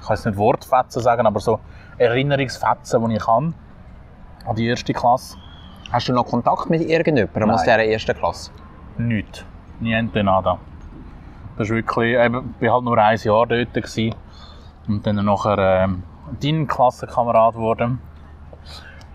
[0.00, 1.60] ich kann jetzt nicht Wortfetzen sagen, aber so
[1.98, 3.52] Erinnerungsfetzen, die ich habe
[4.46, 5.38] an die erste Klasse.
[5.92, 8.50] Hast du noch Kontakt mit irgendjemandem aus dieser ersten Klasse?
[8.98, 9.44] Nichts.
[9.80, 10.58] Niente nada.
[11.56, 14.14] Das ist wirklich, eben, ich war halt nur ein Jahr dort gewesen.
[14.88, 16.02] und dann nachher ähm,
[16.40, 17.98] dein Klassenkamerad geworden.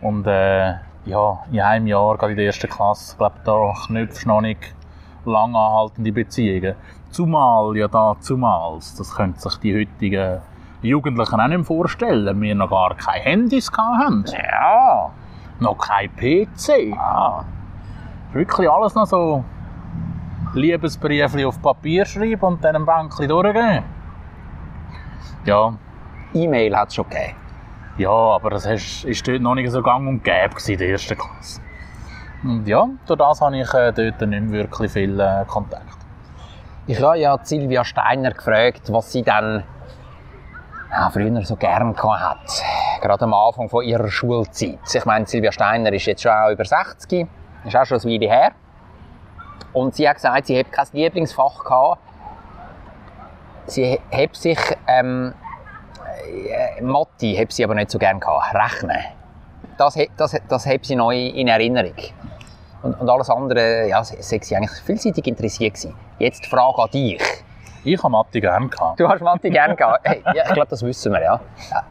[0.02, 0.74] Und äh,
[1.06, 4.74] ja, in einem Jahr, gerade in der ersten Klasse, glaube da knüpfst du noch nicht
[5.26, 6.76] lang anhaltende Beziehungen.
[7.10, 10.40] Zumal, ja da, zumals, das können sich die heutigen
[10.82, 14.26] Jugendlichen auch nicht vorstellen, wir noch gar keine Handys hatten.
[14.32, 15.12] Ja.
[15.62, 16.98] Noch kein PC.
[16.98, 17.46] Ah.
[18.34, 19.46] Wirklich alles noch so
[20.56, 23.84] Liebesbriefchen auf Papier schreiben und dann ein Bänkchen durchgehen.
[25.46, 25.74] Ja,
[26.34, 27.36] E-Mail hat es schon gegeben.
[27.98, 31.16] ja, aber das ist, ist dort noch nicht so gang und gäbe in der ersten
[31.16, 31.62] Klasse.
[32.44, 35.98] Und ja, durch das habe ich äh, dort nicht wirklich viel äh, Kontakt.
[36.88, 39.64] Ich habe ja Silvia Steiner gefragt, was sie dann
[40.92, 42.64] ja, früher so gern hat.
[43.02, 44.80] Gerade am Anfang von ihrer Schulzeit.
[44.94, 47.28] Ich meine, Silvia Steiner ist jetzt schon über 60,
[47.66, 48.52] ist auch schon ein Weile her.
[49.74, 52.02] Und sie hat gesagt, sie hat kein Lieblingsfach gehabt.
[53.68, 55.34] Sie hat sich, ähm,
[56.28, 58.54] äh, Mathe hat sie aber nicht so gern gehabt.
[58.54, 59.00] Rechnen.
[59.78, 61.96] Das, das, das hat sie neu in Erinnerung.
[62.84, 65.96] Und, und alles andere, ja, sei sie eigentlich vielseitig interessiert gewesen.
[66.20, 67.22] Jetzt die Frage an dich.
[67.84, 69.00] Ich habe Mathe gerne gehabt.
[69.00, 70.02] Du hast Mathe gerne gehabt.
[70.04, 71.40] Hey, ja, ich glaube, das wissen wir, ja.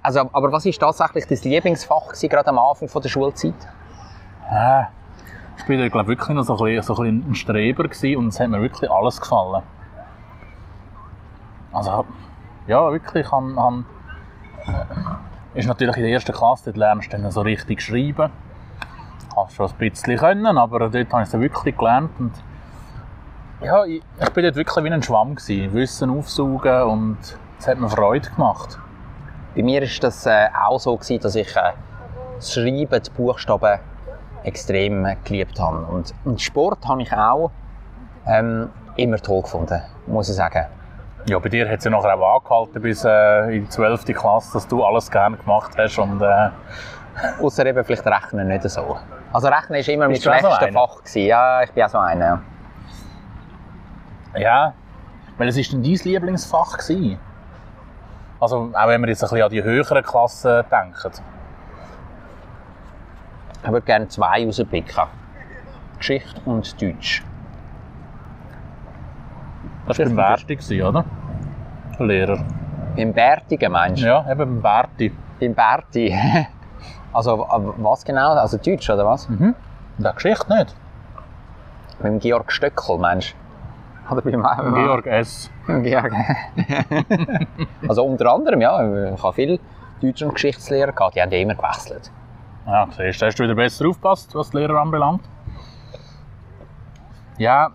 [0.03, 3.55] Also, aber was ist tatsächlich das Lieblingsfach gewesen, gerade am Anfang von der Schulzeit?
[4.51, 4.85] Äh,
[5.59, 8.29] Ich bin dort, glaub, wirklich noch so ein, bisschen, so ein, ein Streber gewesen und
[8.29, 9.63] es hat mir wirklich alles gefallen.
[11.73, 12.05] Also,
[12.67, 13.85] ja, wirklich, ich han, han,
[14.67, 18.31] äh, ist natürlich in der ersten Klasse, dort lernst du dann so richtig schreiben.
[19.37, 22.11] Hast schon ein bisschen können, aber dort habe ich es wirklich gelernt.
[22.19, 22.33] Und
[23.63, 25.73] ja, ich, ich bin dort wirklich wie ein Schwamm gewesen.
[25.75, 27.19] Wissen aufsaugen und
[27.59, 28.79] es hat mir Freude gemacht.
[29.55, 31.73] Bei mir war das äh, auch so, gewesen, dass ich äh,
[32.37, 33.81] das Schreiben, die Buchstaben
[34.45, 35.85] extrem äh, geliebt habe.
[35.87, 37.51] Und, und Sport habe ich auch
[38.27, 40.67] ähm, immer toll gefunden, muss ich sagen.
[41.27, 44.07] Ja, bei dir hat es ja nachher auch angehalten bis äh, in die 12.
[44.07, 45.99] Klasse, dass du alles gerne gemacht hast.
[45.99, 46.49] Und, äh,
[47.43, 48.97] Außer eben vielleicht Rechnen nicht so.
[49.33, 50.67] Also Rechnen war immer mein auch so?
[50.73, 50.99] Fach.
[50.99, 51.27] Gewesen.
[51.27, 52.41] Ja, ich bin auch so einer.
[54.37, 54.75] Ja.
[55.39, 57.19] weil es ist denn dein Lieblingsfach gewesen?
[58.41, 61.13] Also, auch wenn wir jetzt ein bisschen an die höheren Klassen denken.
[63.63, 65.05] Ich würde gerne zwei rauspicken.
[65.99, 67.23] Geschichte und Deutsch.
[69.87, 71.05] Das war beim Berti, oder?
[71.99, 72.45] Der Lehrer.
[72.97, 74.07] Beim Bärtigen meinst du?
[74.07, 75.13] Ja, eben beim Berti.
[75.39, 76.17] Beim Berti.
[77.13, 77.45] Also
[77.79, 78.35] was genau?
[78.35, 79.27] Also Deutsch oder was?
[79.27, 80.77] Und auch Geschichte nicht.
[82.01, 83.50] Beim Georg Stöckel meinst du?
[84.11, 85.51] Oder beim, beim Georg S.
[85.67, 86.13] Georg.
[87.89, 89.13] also unter anderem, ja.
[89.15, 89.61] Ich habe viel
[90.03, 92.11] Deutsch- und Geschichtslehrer gehabt, die haben immer gewechselt.
[92.67, 95.23] Ja, siehst du, hast du wieder besser aufgepasst, was die Lehrer anbelangt?
[97.39, 97.71] Ja,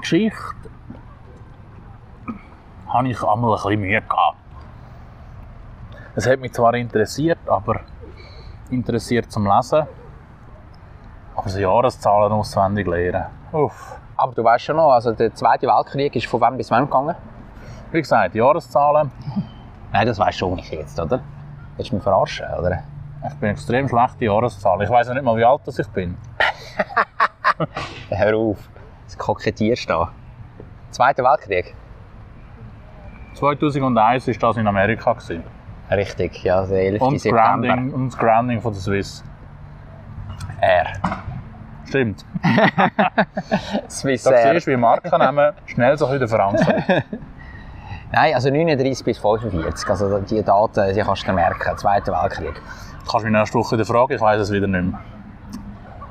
[0.00, 0.38] Geschichte
[2.88, 4.36] habe ich einmal ein bisschen Mühe gehabt.
[6.14, 7.80] Es hat mich zwar interessiert, aber
[8.70, 9.86] interessiert zum Lesen.
[11.34, 13.26] Aber so Jahreszahlen auswendig lernen.
[13.50, 13.98] Uff.
[14.24, 17.14] Aber du weißt schon noch, also der Zweite Weltkrieg ist von wann bis wann gegangen?
[17.92, 19.10] Wie gesagt, Jahreszahlen.
[19.92, 21.20] Nein, das weißt schon nicht jetzt, oder?
[21.76, 22.84] Willst du mich verarschen, oder?
[23.28, 24.80] Ich bin extrem schlecht in Jahreszahlen.
[24.80, 26.16] Ich weiß ja nicht mal, wie alt das ich bin.
[28.08, 28.56] Hör auf,
[29.04, 30.10] das kokettierst da.
[30.90, 31.74] Zweiter Weltkrieg?
[33.34, 35.12] 2001 war das in Amerika.
[35.12, 35.44] Gewesen.
[35.90, 37.02] Richtig, ja, der 11.
[37.02, 37.66] Und September.
[37.66, 39.22] Grounding, und das Grounding von der Swiss.
[40.62, 40.86] R.
[41.86, 42.24] Stimmt.
[43.88, 46.40] Swiss Da siehst du, wie Markennamen schnell so ein bisschen.
[48.12, 49.88] Nein, also 39 bis 45.
[49.88, 51.76] Also die Daten, die kannst du merken.
[51.76, 52.54] Zweiter Weltkrieg.
[53.10, 55.00] Kannst du mich nächste Woche wieder fragen, ich weiß es wieder nicht mehr.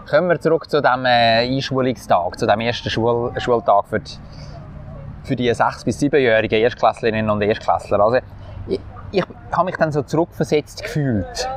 [0.09, 4.11] Kommen wir zurück zu dem äh, Einschulungstag, zu dem ersten Schul Schultag für die,
[5.23, 7.99] für die 6- bis 7-jährigen Erstklässlerinnen und Erstklässler.
[7.99, 8.19] Also,
[8.67, 8.79] ich,
[9.11, 11.49] ich habe mich dann so zurückversetzt gefühlt,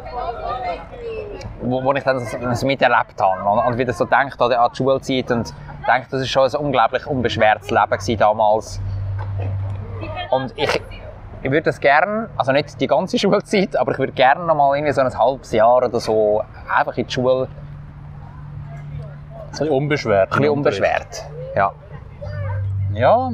[1.67, 4.57] wo, wo ich dann das, das miterlebt habe und, und wieder so denkt an die,
[4.57, 5.53] an die Schulzeit und
[5.87, 8.81] denke, das ist schon ein unglaublich unbeschwertes Leben damals.
[10.31, 10.83] Und ich,
[11.43, 14.77] ich würde das gerne, also nicht die ganze Schulzeit, aber ich würde gerne noch mal
[14.77, 16.43] irgendwie so ein halbes Jahr oder so
[16.75, 17.49] einfach in die Schule
[19.45, 20.33] Ein bisschen unbeschwert.
[20.33, 21.25] ein bisschen unbeschwert.
[21.55, 21.73] Ja.
[22.93, 23.31] Ja,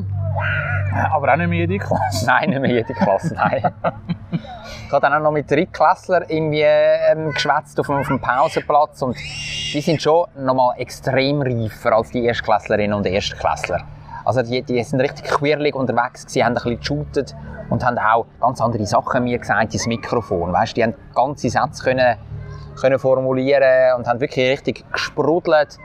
[1.13, 2.27] aber auch nicht mehr jede Klasse.
[2.27, 3.73] Nein, nicht mehr jede Klasse, nein.
[4.87, 9.03] ich habe dann auch noch mit Drittklässlern irgendwie ähm, geschwätzt auf, dem- auf dem Pausenplatz
[9.03, 13.81] und die sind schon noch mal extrem reifer als die Erstklässlerinnen und Erstklässler.
[14.25, 17.35] Also die, die sind richtig queerlich unterwegs gewesen, haben ein bisschen geshootet
[17.71, 20.53] und haben auch ganz andere Sachen mir gesagt ins Mikrofon.
[20.53, 22.17] Weißt, die haben ganze Sätze können,
[22.81, 25.79] können formulieren und haben wirklich richtig gesprudelt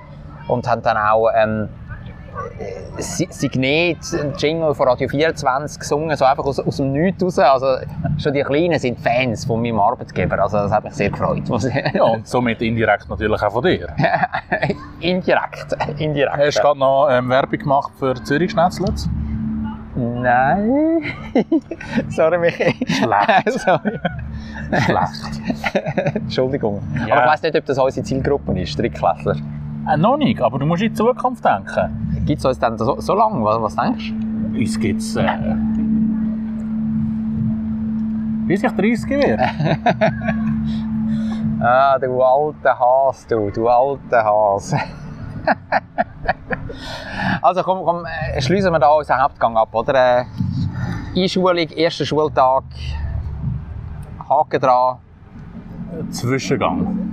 [0.47, 1.69] und haben dann auch ähm,
[2.99, 3.97] Signet,
[4.37, 7.39] Jingle von Radio 24 gesungen, so einfach aus, aus dem Nichts raus.
[7.39, 7.85] Also
[8.17, 11.43] schon die Kleinen sind Fans von meinem Arbeitgeber, also das hat mich sehr gefreut.
[11.93, 13.87] Ja, und somit indirekt natürlich auch von dir.
[14.99, 16.37] indirekt, indirekt.
[16.37, 19.07] Hast du gerade noch ähm, Werbung gemacht für Zürich Schnetzlitz?
[19.97, 21.01] Nein.
[22.09, 22.75] Sorry, Michi.
[22.85, 23.51] Schlecht.
[23.59, 23.99] Sorry.
[24.85, 26.15] Schlecht.
[26.15, 26.81] Entschuldigung.
[27.07, 27.15] Ja.
[27.15, 29.37] Aber ich weiss nicht, ob das unsere Zielgruppe ist, Drittklässler.
[29.87, 32.23] Äh, noch nicht, aber du musst in die Zukunft denken.
[32.25, 33.43] Gibt es uns dann so, so lange?
[33.43, 34.59] Was, was denkst du?
[34.59, 35.15] Uns gibt es.
[35.15, 35.55] Äh,
[38.47, 39.47] bis ich 30 werde.
[41.59, 44.75] Ah, du alter Has, du, du alter Has.
[47.41, 50.19] also komm, komm äh, schließen wir da unseren Hauptgang ab, oder?
[50.19, 50.25] Äh,
[51.15, 52.63] Einschulung, erster Schultag,
[54.29, 54.97] Haken dran.
[56.11, 57.07] Zwischengang.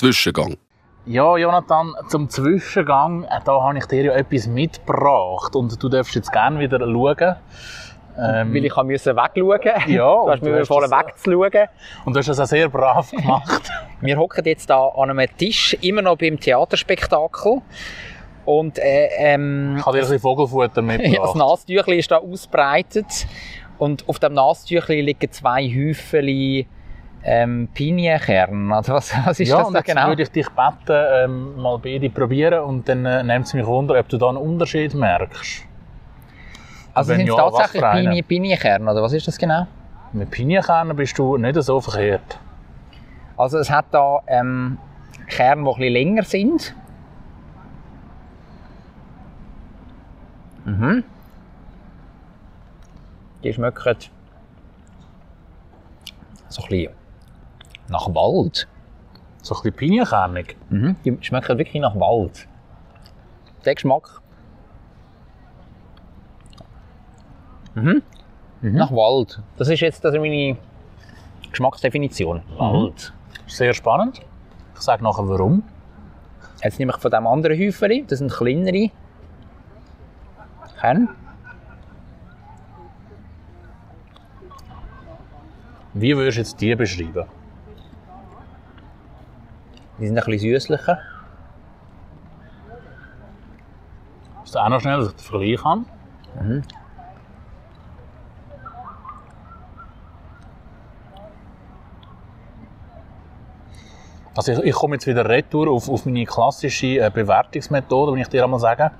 [0.00, 0.56] Zwischengang.
[1.04, 6.14] Ja, Jonathan, zum Zwischengang, äh, da habe ich dir ja etwas mitgebracht und du darfst
[6.14, 7.36] jetzt gerne wieder schauen.
[8.18, 9.60] Ähm, Weil ich musste wegschauen.
[9.92, 11.68] Ja, du hast mir vorne das- wegzuschauen.
[12.06, 13.70] und du hast das auch sehr brav gemacht.
[14.00, 17.60] Wir hocken jetzt da an einem Tisch, immer noch beim Theaterspektakel.
[18.46, 21.36] Und äh, ähm, Ich habe dir ein bisschen Vogelfutter Ja, das mitgebracht.
[21.36, 23.26] Nastüchli ist da ausbreitet
[23.78, 26.66] und auf dem Nastüchli liegen zwei Häufchen
[27.22, 28.72] ähm, Pinienkern.
[28.72, 30.08] Also was, was ist ja, das da jetzt genau?
[30.08, 33.98] würde ich dich bitten, ähm, mal beide probieren und dann äh, nimmt es mich wunder,
[33.98, 35.66] ob du da einen Unterschied merkst.
[36.94, 37.82] Also sind es ja, tatsächlich?
[37.82, 39.66] Pinie, Pinienkern, oder was ist das genau?
[40.12, 42.38] Mit Pinienkernen bist du nicht so verkehrt.
[43.36, 44.78] Also es hat da ähm,
[45.28, 46.74] Kerne, die bisschen länger sind.
[50.64, 51.04] Mhm.
[53.42, 53.96] Die schmecken
[56.48, 56.99] so ein bisschen
[57.90, 58.66] nach Wald.
[59.42, 60.56] So ein bisschen pinienkernig.
[60.70, 60.96] Mhm.
[61.04, 62.46] Die schmecken wirklich nach Wald.
[63.64, 64.20] Der Geschmack.
[67.74, 68.02] Mhm.
[68.62, 69.42] Nach Wald.
[69.56, 70.56] Das ist jetzt also meine
[71.50, 72.42] Geschmacksdefinition.
[72.56, 73.12] Wald.
[73.46, 74.20] Sehr spannend.
[74.74, 75.62] Ich sage nachher warum.
[76.62, 78.90] Jetzt nehme ich von dem anderen Häufchen, das sind kleinere
[80.78, 81.08] Kerne.
[85.94, 87.24] Wie würdest du jetzt die beschreiben?
[90.00, 90.98] Die sind ein bisschen süßlicher.
[94.42, 95.84] Ist auch noch schnell, dass ich den Vergleich habe?
[104.34, 108.28] Also ich, ich komme jetzt wieder retour auf, auf meine klassische äh, Bewertungsmethode, wenn ich
[108.28, 108.90] dir einmal sage.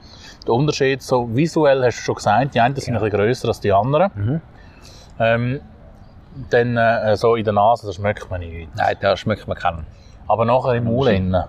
[0.46, 3.60] Der Unterschied, so visuell hast du schon gesagt, die einen sind ein bisschen grösser als
[3.60, 4.10] die anderen.
[5.18, 5.60] Ähm,
[6.50, 8.74] dann äh, so in der Nase, das schmeckt man nicht.
[8.76, 9.86] Nein, da schmeckt man keinen.
[10.26, 11.44] Aber nachher im Mund innen.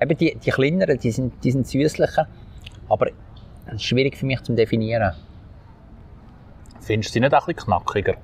[0.00, 2.26] Eben die, die kleineren, die sind, die sind süßlicher,
[2.88, 3.08] aber
[3.66, 5.12] es ist schwierig für mich zu definieren.
[6.80, 8.14] Findest du sie nicht auch ein bisschen knackiger?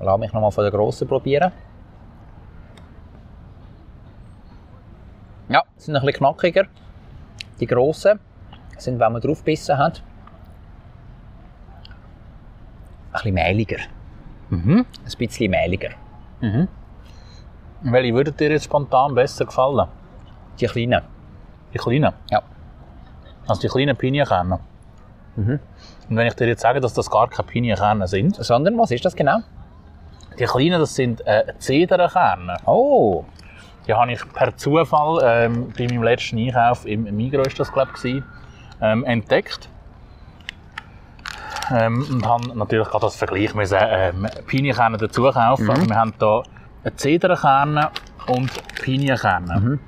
[0.00, 1.50] Lass mich nochmal von der grossen probieren.
[5.48, 6.66] Ja, sie sind ein bisschen knackiger.
[7.60, 8.20] Die grossen
[8.76, 10.02] sind, wenn man drauf gebissen hat,
[13.12, 13.78] ein bisschen mehliger.
[14.50, 14.84] Mhm.
[15.04, 15.90] Ein bisschen mehliger.
[17.82, 19.88] Welche würde dir jetzt spontan besser gefallen?
[20.60, 21.02] Die kleinen.
[21.72, 22.12] Die kleinen?
[22.30, 22.42] Ja.
[23.46, 24.58] Also die kleinen Pinienkerne?
[26.08, 29.04] Und wenn ich dir jetzt sage, dass das gar keine Pinienkerne sind, Sondern, was ist
[29.04, 29.38] das genau?
[30.38, 32.56] die kleinen, das sind äh, Zedernkerne.
[32.66, 33.24] Oh,
[33.86, 37.92] Die habe ich per Zufall ähm, bei meinem letzten Einkauf im Migros, ist das glaube
[38.02, 38.22] ich,
[38.80, 39.68] ähm, entdeckt.
[41.70, 45.70] Ähm, und habe natürlich gerade als Vergleich müssen, ähm, Pinienkerne dazu kaufen.
[45.70, 46.42] Also wir haben hier
[46.96, 47.90] Zedernkerne
[48.26, 48.50] und
[48.82, 49.78] Pinienkerne.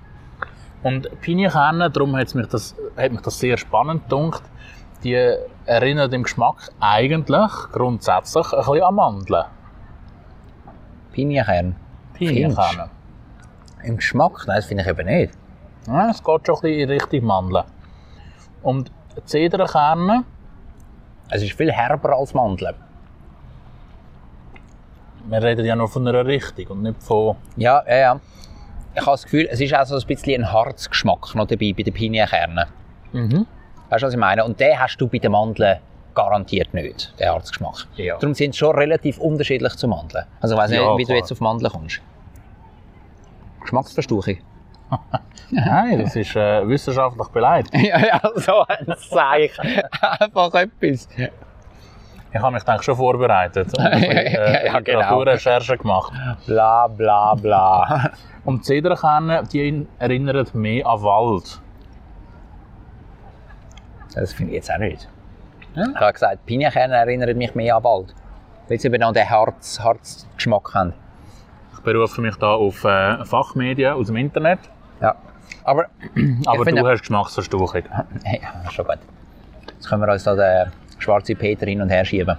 [0.82, 4.42] Und Pinienkerne, darum hat mich, das, hat mich das sehr spannend gedacht,
[5.02, 5.14] die
[5.66, 9.44] erinnern im Geschmack eigentlich grundsätzlich ein bisschen an Mandeln.
[11.12, 11.76] Pinienkern.
[12.14, 12.90] Pinienkerne.
[13.84, 14.44] Im Geschmack?
[14.46, 15.34] Nein, das finde ich eben nicht.
[15.86, 17.64] Ja, es geht schon ein bisschen in Richtung Mandeln.
[18.62, 18.90] Und
[19.24, 20.24] Zedernkerne,
[21.28, 22.74] Es ist viel herber als Mandeln.
[25.28, 27.36] wir reden ja nur von einer Richtung und nicht von...
[27.56, 28.20] Ja, ja, ja.
[28.94, 31.82] Ich habe das Gefühl, es ist auch so ein bisschen ein Harzgeschmack noch dabei bei
[31.82, 32.66] den Pinienkernen.
[33.12, 33.46] Mhm.
[33.90, 34.44] Weißt du, was ich meine?
[34.44, 35.78] Und den hast du bei den Mandeln
[36.14, 37.86] garantiert nicht, den Harzgeschmack.
[37.96, 38.14] Ja.
[38.18, 40.24] Darum sind sie schon relativ unterschiedlich zu Mandeln.
[40.40, 41.14] Also ich weiss nicht, Ja, wie klar.
[41.16, 42.00] du jetzt auf Mandeln kommst.
[43.62, 44.36] Geschmacksverstauchung.
[45.50, 47.74] Nein, das ist äh, wissenschaftlich beleidigt.
[47.74, 49.82] ja, ja, so ein Zeichen.
[50.00, 51.08] Einfach etwas.
[52.32, 54.98] Ich habe mich denke, schon vorbereitet und ein bisschen, äh, Ja, genau.
[54.98, 56.12] Literaturrecherche gemacht.
[56.46, 58.10] Bla, bla, bla.
[58.44, 61.60] Und die Zedernkerne, die erinnern mehr an Wald.
[64.14, 65.08] Das finde ich jetzt auch nicht.
[65.74, 68.14] Ich habe gesagt, Pinienkerne erinnern mich mehr an Wald.
[68.68, 70.94] Weil sie eben noch den Harz, Harzgeschmack haben.
[71.74, 74.58] Ich berufe mich da auf äh, Fachmedien aus dem Internet,
[75.00, 75.14] Ja.
[75.64, 75.86] Aber,
[76.46, 77.82] aber finde- du hast Geschmacksverstauchung.
[78.24, 78.98] ja, schon gut.
[79.68, 82.38] Jetzt können wir uns da den schwarzen Peter hin und her schieben.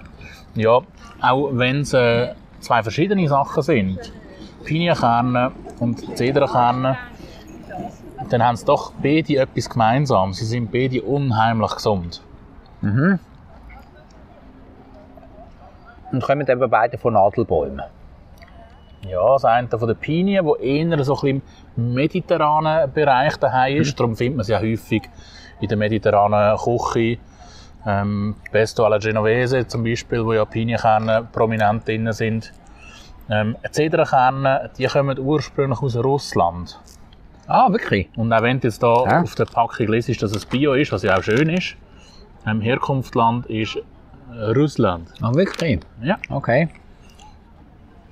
[0.54, 0.80] Ja,
[1.20, 4.12] auch wenn es äh, zwei verschiedene Sachen sind,
[4.64, 6.96] Pinienkerne und Zedernkerne,
[8.30, 10.32] dann haben sie doch beide etwas gemeinsam.
[10.32, 12.22] Sie sind beide unheimlich gesund.
[16.12, 17.82] Und kommen eben beide von Nadelbäumen.
[19.08, 21.42] Ja, das eine von den Pinien, wo eher so ein bisschen
[21.78, 23.98] mediterranen Bereich daheim ist.
[23.98, 25.02] Darum findet man sie ja häufig
[25.60, 27.18] in der mediterranen Küche.
[27.86, 32.52] Ähm, Pesto alla Genovese zum Beispiel, wo ja Pinienkerne prominent drin sind.
[33.30, 36.80] Ähm, Zedernkerne, die kommen ursprünglich aus Russland.
[37.46, 38.08] Ah, wirklich?
[38.16, 39.22] Und auch wenn du jetzt da Ja.
[39.22, 41.76] auf der Packung liest, dass es Bio ist, was ja auch schön ist,
[42.46, 43.78] ähm, Herkunftsland ist
[44.54, 45.08] Russland.
[45.22, 45.80] Ah, wirklich?
[46.02, 46.16] Ja.
[46.28, 46.68] Okay.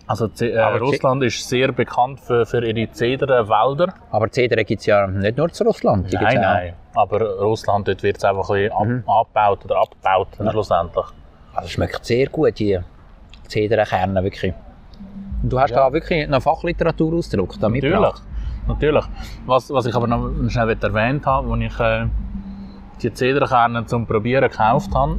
[0.07, 3.93] Also äh, Russland ist sehr bekannt für, für ihre Zederwälder.
[4.11, 6.13] Aber Zedern gibt es ja nicht nur zu Russland.
[6.13, 6.73] Nein, nein.
[6.95, 11.07] Aber Russland, dort wird es einfach ein bisschen ab, abgebaut oder abgebaut schlussendlich.
[11.55, 12.79] Also, schmeckt sehr gut, die,
[13.49, 14.53] Zedernkerne, wirklich.
[15.43, 15.77] Und du hast Ja.
[15.89, 18.15] da wirklich noch Fachliteratur ausgedruckt, da Natürlich.
[18.67, 19.05] Natürlich.
[19.47, 22.07] Was, was ich aber noch schnell erwähnt habe, als ich äh,
[23.03, 25.19] die Zedernkerne zum Probieren gekauft habe,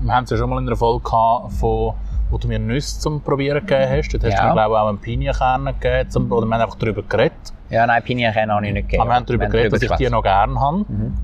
[0.00, 1.94] wir haben es ja schon mal in einer Folge gehabt, von,
[2.30, 4.12] wo du mir Nüsse zum Probieren gegeben hast.
[4.14, 4.40] Dort hast Ja.
[4.42, 7.32] du mir, glaube ich, auch einen Pinienkern gegeben, zum, oder wir haben einfach darüber geredet.
[7.70, 9.02] Ja, nein, Pinienkerne habe ich nicht gegeben.
[9.02, 10.78] Aber wir haben darüber geredet, dass ich die noch gerne habe.
[10.88, 11.14] Mhm.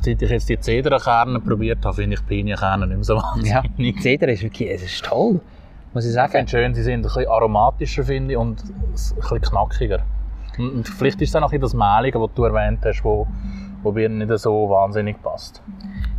[0.00, 3.22] Seit ich jetzt die Zedernkerne probiert habe, finde ich Pinienkerne nicht mehr so Ja,
[3.64, 4.00] wahnsinnig.
[4.00, 5.40] Zeder ist wirklich, es ist toll,
[5.92, 6.30] muss ich Ich sagen.
[6.32, 9.98] finde schön, sie sind ein bisschen aromatischer finde ich, und ein bisschen knackiger.
[10.58, 13.26] Und vielleicht ist es auch noch das Mehlige, was du erwähnt hast, wo,
[13.82, 15.62] wo mir nicht so wahnsinnig passt.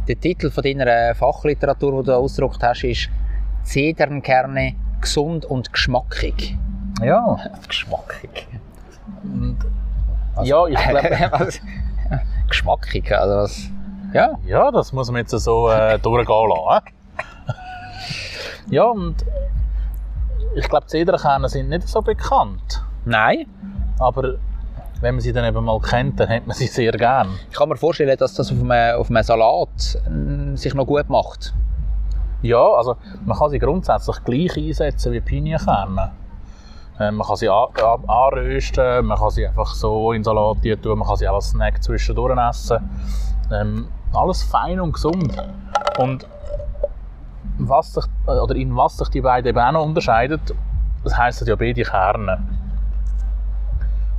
[0.07, 3.09] Der Titel von deiner Fachliteratur, die du ausgedruckt hast, ist
[3.63, 6.57] Zedernkerne gesund und geschmackig.
[7.01, 7.37] Ja.
[7.67, 8.47] Geschmackig.
[9.23, 9.57] Und,
[10.43, 11.49] ja, ich glaube,
[12.47, 13.69] geschmackig, also was?
[14.13, 16.85] Ja, ja, das muss man jetzt so äh, durchgehen lassen.
[18.69, 19.23] ja, und
[20.55, 22.83] ich glaube, Zedernkerne sind nicht so bekannt.
[23.05, 23.45] nein.
[23.99, 24.35] Aber
[25.01, 27.29] wenn man sie dann eben mal kennt, dann hat man sie sehr gern.
[27.49, 31.09] Ich kann mir vorstellen, dass das auf einem, auf einem Salat äh, sich noch gut
[31.09, 31.53] macht.
[32.41, 36.11] Ja, also man kann sie grundsätzlich gleich einsetzen wie Pinienkerne.
[36.99, 40.99] Ähm, man kann sie an, an, anrösten, man kann sie einfach so in Salat tun,
[40.99, 42.89] man kann sie auch als Snack zwischendurch essen.
[43.51, 45.33] Ähm, alles fein und gesund.
[45.97, 46.27] Und
[47.57, 50.39] was sich, äh, oder in was sich die beiden eben auch noch unterscheiden,
[51.03, 52.39] das heisst ja beide Kerne.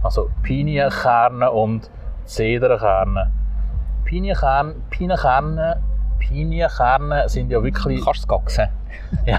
[0.03, 1.91] Also Pinienkerne und
[2.25, 3.31] Zedernkerne.
[4.05, 5.83] Pinienkerne, Pinienkerne,
[6.21, 8.69] Pinienkerne sind ja wirklich Kannst du es gaxen?
[9.27, 9.35] die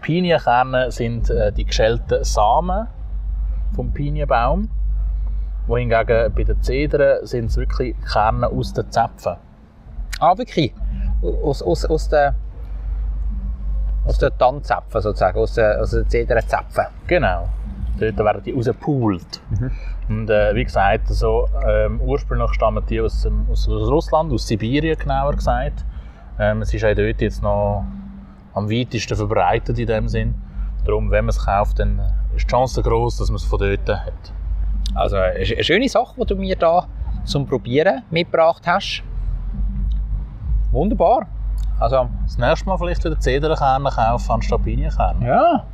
[0.00, 2.86] Pinienkerne sind äh, die geschälten Samen
[3.74, 4.70] vom Pinienbaum.
[5.66, 9.36] Wohingegen bei den Zedern sind es wirklich Kerne aus den Zäpfen.
[10.20, 10.72] Ah, wirklich?
[11.42, 12.34] Aus, aus, aus den
[14.06, 16.84] aus den Tannzäpfen sozusagen, aus den, aus den Zedernzäpfen.
[17.06, 17.48] Genau.
[17.98, 19.40] Dort werden die rausgepult.
[20.08, 24.46] Und äh, wie gesagt, also, ähm, ursprünglich stammen die aus, dem- aus, aus Russland, aus
[24.46, 25.84] Sibirien genauer gesagt.
[26.38, 27.84] Ähm, es ist auch dort jetzt noch
[28.54, 30.34] am weitesten verbreitet in dem Sinn.
[30.84, 32.00] Darum, wenn man es kauft, dann
[32.36, 34.32] ist die Chance groß, dass man es von dort hat.
[34.94, 36.86] Also eine sch- eine schöne Sache, die du mir da
[37.24, 39.02] zum Probieren mitgebracht hast.
[40.70, 41.26] Wunderbar.
[41.80, 45.26] Also, Das nächste Mal vielleicht wieder Zedernkerne kaufen anstatt Pinienkerne.
[45.26, 45.64] ja.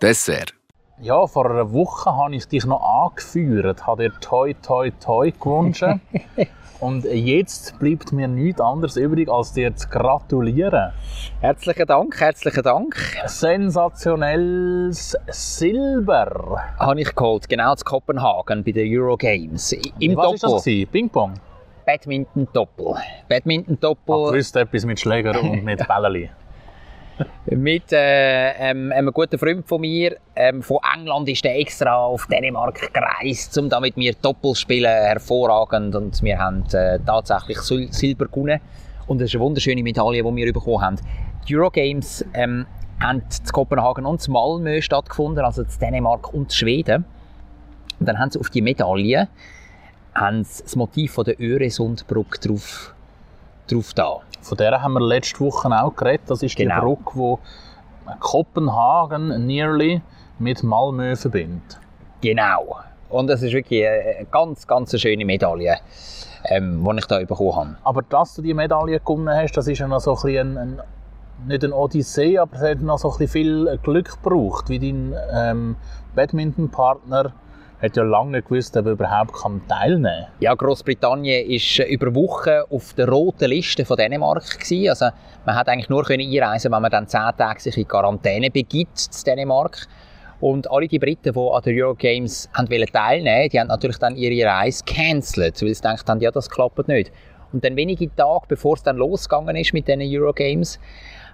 [0.00, 0.54] Dessert.
[1.02, 5.82] Ja, vor einer Woche habe ich dich noch angeführt, habe dir toi toi toi gewünscht.
[6.80, 10.92] Und jetzt bleibt mir nichts anderes übrig, als dir zu gratulieren.
[11.40, 12.96] Herzlichen Dank, herzlichen Dank.
[13.24, 16.60] Sensationelles Silber.
[16.78, 19.72] Habe ich geholt, genau zu Kopenhagen bei den Eurogames.
[20.00, 20.50] Im Was ist das?
[20.50, 20.64] Doppel.
[20.64, 20.90] gewesen?
[20.90, 21.32] Ping-Pong?
[21.86, 22.94] Badminton-Doppel.
[23.28, 24.34] Badminton-Doppel.
[24.34, 26.30] Wüsste etwas mit Schläger und mit Bälleli.
[27.46, 32.26] Mit äh, ähm, einem guten Freund von mir ähm, von England ist der extra auf
[32.26, 34.90] Dänemark gereist, um da mit mir Doppel spielen.
[34.90, 35.94] Hervorragend.
[35.94, 38.60] Und wir haben äh, tatsächlich Sil Silber gewonnen.
[39.06, 40.96] Und es ist eine wunderschöne Medaille, die wir bekommen haben.
[41.48, 42.66] Die Eurogames ähm,
[43.00, 47.04] haben in Kopenhagen und in Malmö stattgefunden, also in Dänemark und in Schweden.
[47.98, 49.28] Und dann haben sie auf die Medaille
[50.14, 52.94] haben das Motiv von der Öresundbrücke drauf,
[53.72, 54.18] drauf da.
[54.42, 56.22] Von der haben wir letzte Woche auch geredet.
[56.28, 56.74] Das ist Genau.
[56.74, 57.38] die Brücke,
[58.06, 60.00] die Kopenhagen nearly
[60.38, 61.78] mit Malmö verbindet.
[62.20, 62.76] Genau.
[63.08, 65.76] Und es ist wirklich eine ganz, ganz schöne Medaille,
[66.44, 67.76] ähm, die ich da bekommen habe.
[67.84, 70.80] Aber dass du die Medaille gewonnen hast, das ist ja noch so ein bisschen ein,
[70.80, 70.82] ein,
[71.48, 75.14] nicht eine Odyssee, aber es hat noch so ein bisschen viel Glück gebraucht, wie dein
[75.32, 75.76] ähm,
[76.14, 77.32] Badminton-Partner
[77.82, 80.32] hat ja lange nicht gewusst, ob er überhaupt kann teilnehmen kann.
[80.40, 84.58] Ja, Großbritannien war über Wochen auf der roten Liste von Dänemark.
[84.58, 84.88] Gewesen.
[84.88, 85.06] Also,
[85.46, 88.98] man hat eigentlich nur können einreisen wenn man dann zehn Tage sich in Quarantäne begibt
[88.98, 89.86] in Dänemark.
[90.40, 92.48] Und alle die Briten, die an den Eurogames
[92.92, 96.88] teilnehmen die haben natürlich dann ihre Reise gecancelt, weil sie gedacht haben, ja, das klappt
[96.88, 97.12] nicht.
[97.52, 100.78] Und dann wenige Tage, bevor es dann losgegangen ist mit diesen Eurogames,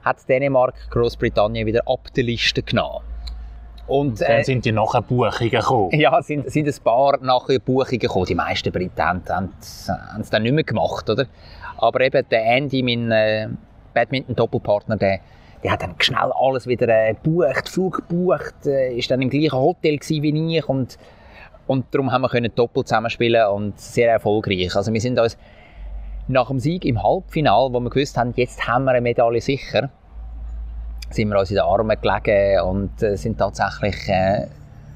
[0.02, 3.04] hat Dänemark Großbritannien wieder ab der Liste genommen.
[3.86, 5.90] Und, Dann äh, sind die nachher Buchungen gekommen.
[5.92, 8.26] ja, sind, sind ein paar nachher Buchungen gekommen.
[8.26, 9.52] Die meisten Briten haben, haben,
[9.88, 11.26] haben es dann nicht mehr gemacht, oder?
[11.78, 13.48] Aber eben der Andy, mein äh,
[13.94, 15.20] Badminton-Doppelpartner, der,
[15.62, 19.52] der hat dann schnell alles wieder äh, gebucht, Flug gebucht, äh, ist dann im gleichen
[19.58, 20.98] Hotel wie ich und,
[21.66, 24.74] und darum haben wir können Doppel zusammenspielen und sehr erfolgreich.
[24.74, 25.36] Also wir sind uns
[26.28, 29.90] nach dem Sieg im Halbfinale, wo wir gewusst haben, jetzt haben wir eine Medaille sicher,
[31.10, 34.46] sind wir uns in den Armen gelegen und äh, sind tatsächlich äh,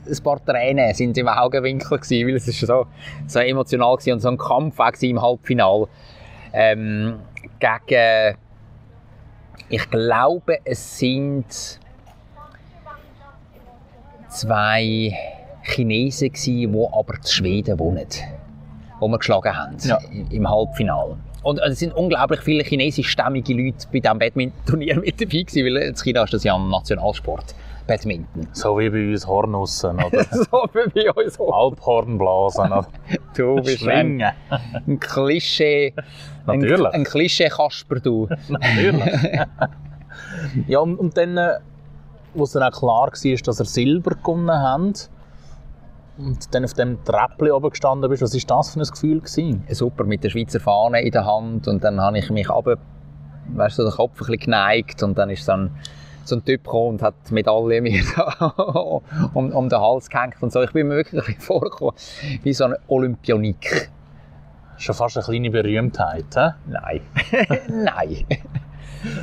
[0.09, 2.87] ein paar Tränen sind im Augenwinkel gewesen, weil es ist so,
[3.27, 5.87] so emotional gewesen und so ein Kampf gewesen im Halbfinale
[6.53, 7.21] ähm,
[7.61, 8.37] gegen
[9.69, 11.47] Ich glaube, es sind
[14.29, 15.15] zwei
[15.63, 19.99] Chinesen gewesen, die aber zu Schweden wohnen, die wir geschlagen haben Ja.
[20.11, 21.17] im- im Halbfinale.
[21.43, 25.95] Und es sind unglaublich viele chinesischstämmige Leute bei diesem Badminton-Turnier mit dabei gewesen, weil in
[25.97, 27.55] China ist das ja ein Nationalsport,
[27.87, 28.47] Badminton.
[28.53, 31.41] So wie bei uns Hornussen oder so wie bei uns.
[31.41, 32.87] Alphornblasen oder
[33.37, 34.33] Du bist ein, Schwingen.
[34.87, 35.95] ein Klischee,
[36.47, 36.93] ein, Natürlich.
[36.93, 38.29] ein Klischee-Kasper, du.
[38.49, 39.05] Natürlich.
[40.67, 41.59] ja, und, und dann, äh,
[42.35, 45.11] wo es dann auch klar war, dass ihr Silber gewonnen habt
[46.25, 49.21] und dann auf dem Treppchen oben gestanden bist, was war das für ein Gefühl?
[49.21, 49.65] Gewesen?
[49.71, 52.77] super mit der Schweizer Fahne in der Hand und dann habe ich mich aber
[53.55, 55.71] weißt du, den Kopf ein bisschen geneigt und dann ist so ein,
[56.25, 58.03] so ein Typ gekommen und hat die Medaille mir
[59.35, 60.63] um, um den Hals gehängt und so.
[60.63, 61.95] Ich bin mir wirklich vorgekommen
[62.43, 63.91] wie so ein Olympionik.
[64.77, 66.27] Schon fast eine kleine Berühmtheit.
[66.35, 66.49] He?
[66.71, 67.01] Nein.
[67.69, 68.27] Nein.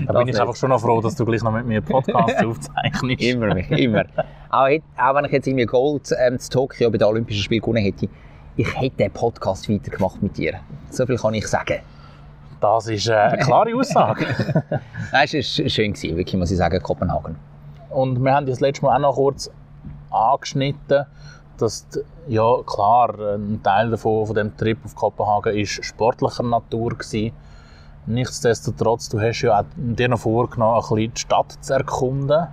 [0.06, 3.22] Da bin ich einfach schon noch froh, dass du gleich noch mit mir Podcast aufzeichnest.
[3.22, 4.06] Immer, immer.
[4.50, 4.68] Auch,
[4.98, 8.08] auch wenn ich jetzt irgendwie Gold ähm, zu Tokio bei den Olympischen Spielen gewonnen hätte,
[8.56, 10.56] ich hätte den Podcast weitergemacht mit dir.
[10.90, 11.80] So viel kann ich sagen.
[12.60, 14.26] Das ist äh, eine klare Aussage.
[15.12, 17.36] Nein, es war schön, gewesen, wirklich, muss ich sagen, Kopenhagen.
[17.92, 19.52] Und wir haben das letzte Mal auch noch kurz
[20.10, 21.06] angeschnitten,
[21.58, 22.00] dass, die,
[22.34, 27.32] ja klar, ein Teil davon, von dem Trip auf Kopenhagen ist sportlicher Natur gewesen.
[28.08, 32.47] Nichtsdestotrotz, du hast ja auch dir noch vorgenommen, ein bisschen die Stadt zu erkunden.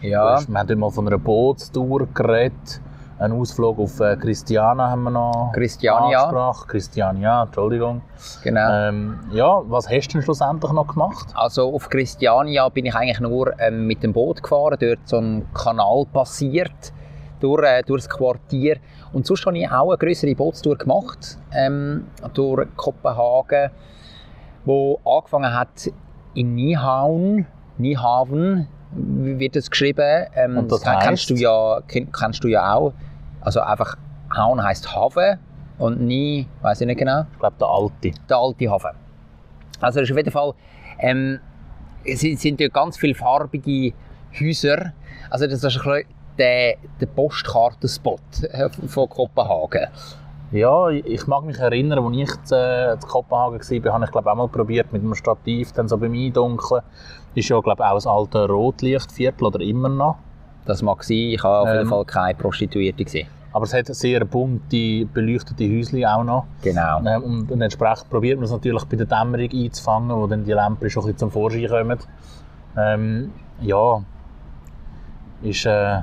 [0.00, 0.40] Ja.
[0.48, 2.80] Wir haben immer von einer Bootstour geredet.
[3.20, 6.22] Einen Ausflug auf äh, Christiana haben wir noch Christiania.
[6.24, 6.68] angesprochen.
[6.68, 8.00] Christiania, Entschuldigung.
[8.42, 8.88] Genau.
[8.88, 11.26] Ähm, ja, was hast du denn schlussendlich noch gemacht?
[11.34, 15.46] Also auf Christiania bin ich eigentlich nur ähm, mit dem Boot gefahren, dort so ein
[15.52, 16.92] Kanal passiert,
[17.40, 18.78] durch, äh, durch das Quartier.
[19.12, 23.70] Und sonst habe ich auch eine größere Bootstour gemacht, ähm, durch Kopenhagen,
[24.70, 25.90] wo angefangen hat
[26.34, 27.46] in Nyhavn
[28.92, 30.26] wie wird das geschrieben.
[30.34, 31.30] Ähm, Und das kennst heisst?
[31.30, 32.92] du ja, kenn- kennst du ja auch.
[33.40, 33.96] Also einfach
[34.36, 35.38] Haun heißt Hafen
[35.78, 38.10] und Nie, weiß ich nicht genau Ich glaube, der Alte.
[38.28, 38.90] der alte Hafen.
[39.80, 40.52] Also das ist auf jeden Fall,
[40.98, 41.38] ähm,
[42.04, 43.92] es sind, sind dort ganz viele farbige
[44.38, 44.92] Häuser.
[45.30, 46.04] Also das ist ein bisschen
[46.38, 49.86] der, der Postkartenspot äh, von Kopenhagen.
[50.52, 54.48] Ja, ich mag mich erinnern, als ich zu, Kopenhagen war, habe ich glaube auch mal
[54.48, 56.82] probiert mit einem Stativ, dann so beim Eindunkeln.
[57.34, 60.16] Ist ja glaube auch ein altes Rotlichtviertel oder immer noch.
[60.64, 61.88] Das mag sein, ich habe auf jeden Ähm.
[61.88, 63.28] Fall keine Prostituierte gesehen.
[63.52, 66.46] Aber es hat sehr bunte, beleuchtete Häuschen auch noch.
[66.62, 67.00] Genau.
[67.04, 70.52] Ähm, Und, und entsprechend probiert man es natürlich bei der Dämmerung einzufangen, wo dann die
[70.52, 71.98] Lampen schon ein bisschen zum Vorschein kommen.
[72.76, 74.02] Ähm, ja,
[75.42, 75.98] ist, äh,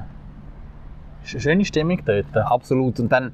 [1.24, 2.36] ist eine schöne Stimmung dort.
[2.36, 3.00] Absolut.
[3.00, 3.32] Und dann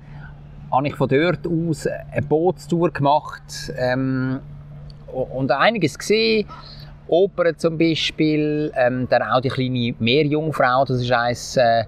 [0.74, 4.40] habe ich von dort aus eine Bootstour gemacht ähm,
[5.12, 6.48] und einiges gesehen.
[7.08, 11.84] Opern zum Beispiel, ähm, dann auch die kleine Meerjungfrau, das ist eines äh,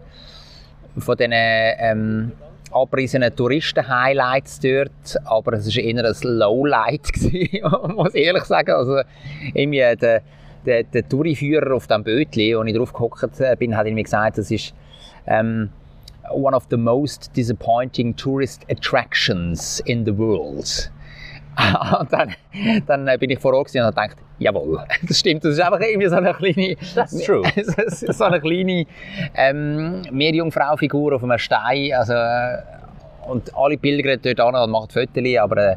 [1.00, 2.32] von diesen ähm,
[2.72, 8.72] abgerissenen Touristen-Highlights dort, aber es war eher ein Lowlight, gewesen, muss ich ehrlich sagen.
[8.72, 9.02] Also,
[9.54, 10.22] irgendwie der,
[10.66, 14.38] der, der Touriführer auf dem Bötli, wo ich drauf gehockt äh, bin, hat mir gesagt,
[14.38, 14.76] das ist
[15.26, 15.70] ähm,
[16.32, 20.90] one of the most disappointing tourist attractions in the world.
[22.00, 22.36] und dann,
[22.86, 25.80] dann äh, bin ich vor Ort und habe gedacht, jawohl, das stimmt, das ist einfach
[25.80, 27.44] irgendwie so eine kleine, That's true.
[27.88, 28.86] so eine kleine
[29.36, 32.58] ähm, Meerjungfrau-Figur auf einem Stein, also, äh,
[33.28, 35.76] und alle pilgern dort an und machen Fotos, aber äh,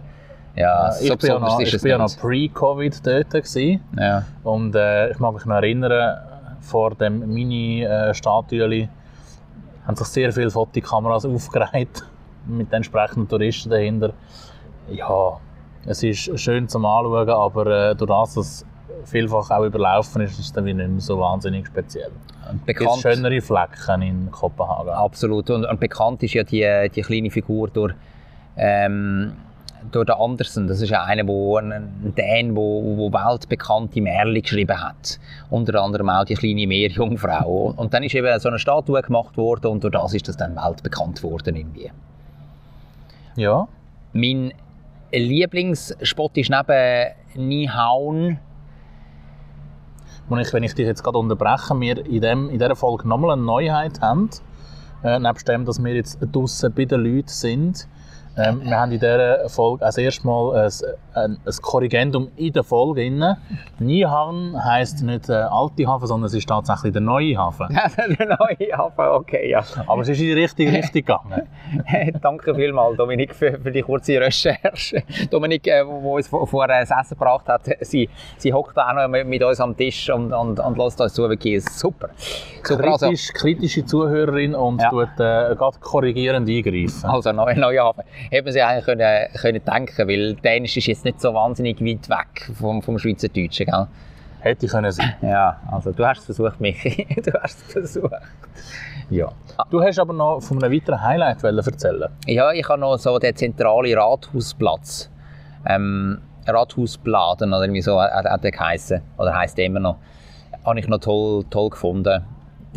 [0.57, 3.30] ja, so ich besonders noch, ist ich es bin ja noch pre-Covid dort.
[3.30, 3.80] Gewesen.
[3.96, 4.24] Ja.
[4.42, 6.18] Und äh, ich mag mich noch erinnern,
[6.61, 8.88] vor dem Mini-Statüeli
[9.89, 12.05] haben sich sehr viele Fotokameras aufgereiht
[12.47, 14.12] mit den entsprechenden Touristen dahinter.
[14.91, 15.41] Ja,
[15.86, 18.66] es ist schön zum Anschauen, aber äh, durch das, dass es
[19.05, 22.11] vielfach auch überlaufen ist, ist es dann nicht mehr so wahnsinnig speziell.
[22.45, 24.91] Es gibt Bekannt, schönere Flecken in Kopenhagen.
[24.91, 25.51] Absolut.
[25.51, 27.95] Und, und bekannt ist ja die, die kleine Figur durch,
[28.57, 29.32] ähm,
[29.91, 30.66] durch den Andersen.
[30.66, 35.18] Das ist ja einer, wo, ein Dän, wo, wo weltbekannte Märchen geschrieben hat.
[35.51, 37.74] Unter anderem auch die kleine Meerjungfrau.
[37.76, 40.57] Und dann ist eben so eine Statue gemacht worden und durch das ist das dann
[40.57, 41.91] weltbekannt worden irgendwie.
[43.37, 43.68] Ja,
[44.12, 44.53] Mein
[45.12, 48.39] Lieblingsspot ist neben Nyhavn.
[50.29, 53.33] Und ich, wenn ich dich jetzt gerade unterbreche, wir in, dem, in dieser Folge nochmal
[53.33, 54.29] eine Neuheit haben.
[55.03, 57.89] Äh, nebst dem, dass wir jetzt draussen bei den Leuten sind,
[58.39, 60.68] Ähm, wir haben in dieser Folge als erstes Mal
[61.14, 63.01] ein, ein, Korrigendum in der Folge.
[63.01, 63.22] Drin.
[63.78, 67.68] Niehafen heisst nicht der alte Hafen, sondern es ist tatsächlich der neue Hafen.
[68.18, 69.62] der neue Hafen, okay, ja.
[69.86, 71.43] Aber es ist in die richtige Richtung gegangen.
[72.22, 75.03] Danke vielmals, Dominik, für, für die kurze Recherche.
[75.30, 79.09] Dominik, äh, wo uns vor- vorher das Essen gebracht hat, sie, sie hockt auch noch
[79.09, 81.28] mit, uns am Tisch und, und, und lässt uns zu.
[81.28, 82.09] Wirklich super.
[82.62, 84.91] super also, Kritisch, kritische Zuhörerin und Ja.
[84.91, 87.05] tut äh, gerade korrigierend eingreifen.
[87.05, 88.05] also neuer neue Hafen.
[88.31, 92.09] Hätte man sich eigentlich können, können denken weil Dänisch ist jetzt nicht so wahnsinnig weit
[92.09, 93.87] weg vom, vom Schweizerdeutschen, gell?
[94.41, 95.14] Hätte ich können sein.
[95.22, 97.07] Ja, also du hast es versucht, Michi.
[97.22, 98.12] du hast es versucht.
[99.11, 99.33] Ja.
[99.70, 102.09] Du hast aber noch von einem weiteren Highlight wollen erzählen.
[102.26, 105.11] Ja, ich habe noch so den zentralen Rathausplatz.
[105.66, 109.03] Ähm, Rathausbladen oder irgendwie so hat, hat der geheissen.
[109.16, 109.97] Oder heisst immer noch.
[110.64, 112.24] Habe ich noch toll, toll gefunden.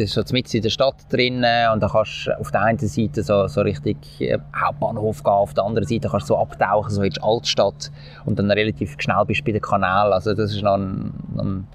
[0.01, 2.79] Das ist so mitten in der Stadt drinnen und da kannst du auf der einen
[2.79, 6.89] Seite so, so richtig äh, Hauptbahnhof gehen, auf der anderen Seite kannst du so abtauchen,
[6.89, 7.91] so in die Altstadt
[8.25, 10.11] und dann relativ schnell bist du bei den Kanal.
[10.11, 11.67] Also das ist noch ein, ein,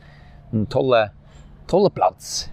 [0.53, 1.13] ein toller,
[1.69, 2.51] toller Platz.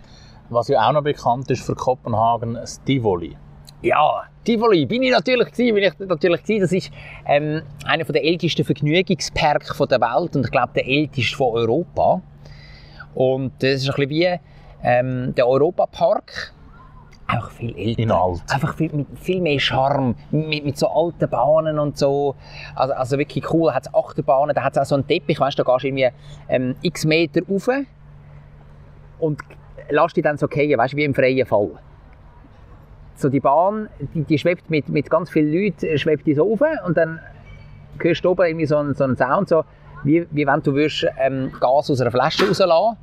[0.49, 3.35] Was ja auch noch bekannt ist für Kopenhagen, das Tivoli.
[3.81, 6.61] Ja, Tivoli bin ich natürlich gewesen, bin ich natürlich gewesen.
[6.61, 6.91] Das ist
[7.25, 12.21] ähm, einer der ältesten Vergnügungsparks der Welt und ich glaube der älteste von Europa.
[13.15, 14.39] Und das ist ein bisschen wie
[14.83, 16.53] ähm, der Europapark,
[17.27, 18.01] einfach viel älter.
[18.01, 18.41] In alt.
[18.49, 22.35] Einfach viel, mit viel mehr Charme, mit, mit so alten Bahnen und so.
[22.75, 23.69] Also, also wirklich cool.
[23.69, 25.83] Da hat es Achterbahnen, da hat es auch so einen Teppich, weißt du, da gehst
[25.83, 26.09] du irgendwie
[26.49, 27.69] ähm, x Meter rauf
[29.19, 29.39] und
[29.89, 31.71] lässt dich dann so fallen, weißt du, wie im freien Fall.
[33.15, 36.43] So die Bahn, die, die schwebt mit, mit ganz vielen Leuten, äh, schwebt die so
[36.43, 37.19] rauf und dann
[37.99, 39.63] hörst du oben irgendwie so einen, so einen Sound, so,
[40.03, 42.97] wie, wie wenn du würdest, ähm, Gas aus einer Flasche rauslassen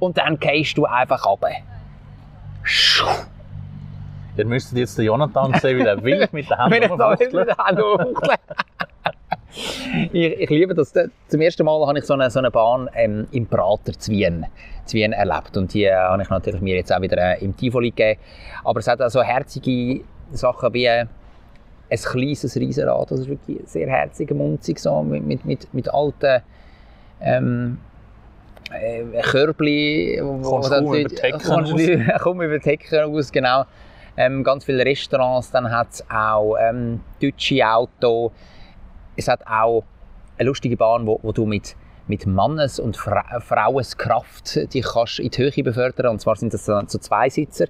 [0.00, 1.50] und dann gehst du einfach runter.
[2.62, 3.06] Schuh.
[4.36, 7.48] Ihr müsstet jetzt den Jonathan sehen, wie der wild mit den Händen rumfuchtelt.
[10.12, 10.92] ich, ich liebe das.
[11.28, 14.46] Zum ersten Mal habe ich so eine, so eine Bahn ähm, im Prater zu Wien,
[14.86, 15.56] zu Wien erlebt.
[15.56, 18.20] Und die äh, habe ich natürlich mir jetzt auch wieder äh, im Tivoli gegeben.
[18.64, 21.06] Aber es hat auch so herzige Sachen wie äh,
[21.90, 23.10] ein kleines Riesenrad.
[23.10, 26.42] Das ist wirklich sehr herzig, munzig, so, mit, mit, mit, mit alten
[27.20, 27.78] ähm,
[28.72, 30.20] äh, Körbli.
[30.22, 33.64] wo- wo kaum über die Hecken du- komm über die Hecken raus, genau.
[34.16, 38.32] Ähm, ganz viele Restaurants, dann hat es auch ähm, deutsche Autos.
[39.16, 39.84] Es hat auch
[40.38, 41.74] eine lustige Bahn, wo, wo du mit,
[42.06, 46.66] mit Mannes- und Fra Frauenskraft dich kannst in die Höhe befördern Und zwar sind das
[46.66, 47.66] so, so Zweisitzer,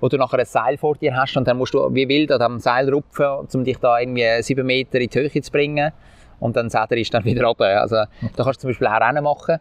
[0.00, 2.38] wo du nachher ein Seil vor dir hast und dann musst du wie wild an
[2.38, 5.92] diesem Seil rupfen, um dich da irgendwie sieben Meter in die Höhe zu bringen.
[6.40, 7.80] Und dann sagt er, ist dann wieder runter.
[7.80, 8.08] Also, da
[8.44, 9.58] kannst du zum Beispiel auch Rennen machen.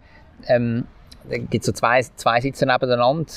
[0.48, 0.86] Ähm,
[1.30, 3.32] gibt es so zwei, zwei Sitze nebeneinander,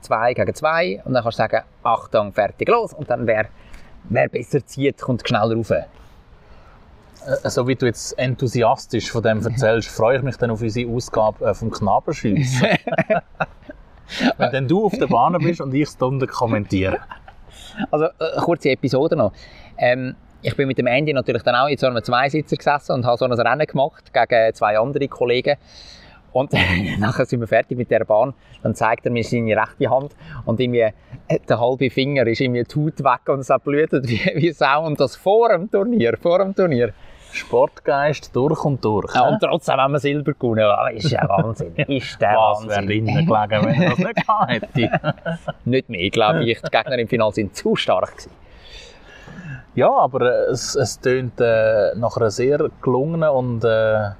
[0.00, 2.92] zwei gegen zwei, und dann kannst du sagen, Achtung, fertig, los.
[2.92, 3.46] Und dann wer,
[4.04, 5.70] wer besser zieht, kommt schneller rauf.
[5.70, 5.86] Äh,
[7.44, 11.44] So wie du jetzt enthusiastisch von dem erzählst, freue ich mich dann auf unsere Ausgabe
[11.46, 12.68] äh, vom Knabenschiessen.
[14.36, 16.98] Wenn dann du auf der Bahn bist und ich es unten kommentiere.
[17.90, 19.32] Also, äh, kurze Episode noch.
[19.78, 23.06] Ähm, ich bin mit dem Andy natürlich dann auch in so einem Zweisitzer gesessen und
[23.06, 25.56] habe so ein Rennen gemacht gegen zwei andere Kollegen.
[26.34, 26.52] Und
[26.98, 28.34] nachher sind wir fertig mit der Bahn.
[28.62, 30.14] Dann zeigt er mir seine rechte Hand
[30.44, 30.80] und irgendwie
[31.28, 34.84] äh, der halbe Finger ist irgendwie die Haut weg und es blutet wie, wie Sau.
[34.84, 36.92] Und das vor dem Turnier, vor dem Turnier.
[37.32, 39.12] Sportgeist durch und durch.
[39.14, 40.66] Ja, und trotzdem haben wir Silber gewonnen.
[40.94, 41.74] Ist ja Wahnsinn.
[41.76, 45.14] Ist der Was wäre drinnen gelegen, wenn er das nicht gehabt hätte?
[45.64, 46.60] Nicht mehr, glaube ich.
[46.60, 48.30] Die Gegner im Finale sind zu stark gewesen.
[49.74, 54.10] Ja, aber äh, es, es tönt äh, nach einer sehr gelungenen und äh,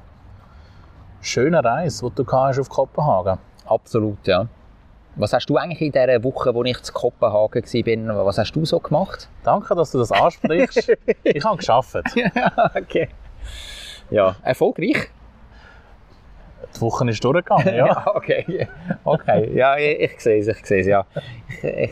[1.24, 3.38] schönen Reise, die du gehabt hast auf Kopenhagen.
[3.66, 4.46] Absolut, ja.
[5.16, 8.64] Was hast du eigentlich in dieser Woche, wo ich zu Kopenhagen war, was hast du
[8.64, 9.28] so gemacht?
[9.44, 10.92] Danke, dass du das ansprichst.
[11.22, 11.96] ich habe geschafft.
[12.74, 13.08] okay.
[14.10, 15.08] Ja, erfolgreich?
[16.76, 18.06] Die Woche ist durchgegangen, ja.
[18.14, 18.68] okay.
[19.04, 21.06] Okay, ja, ich, ich sehe es, ich sehe es, ja.
[21.48, 21.90] Ich, ich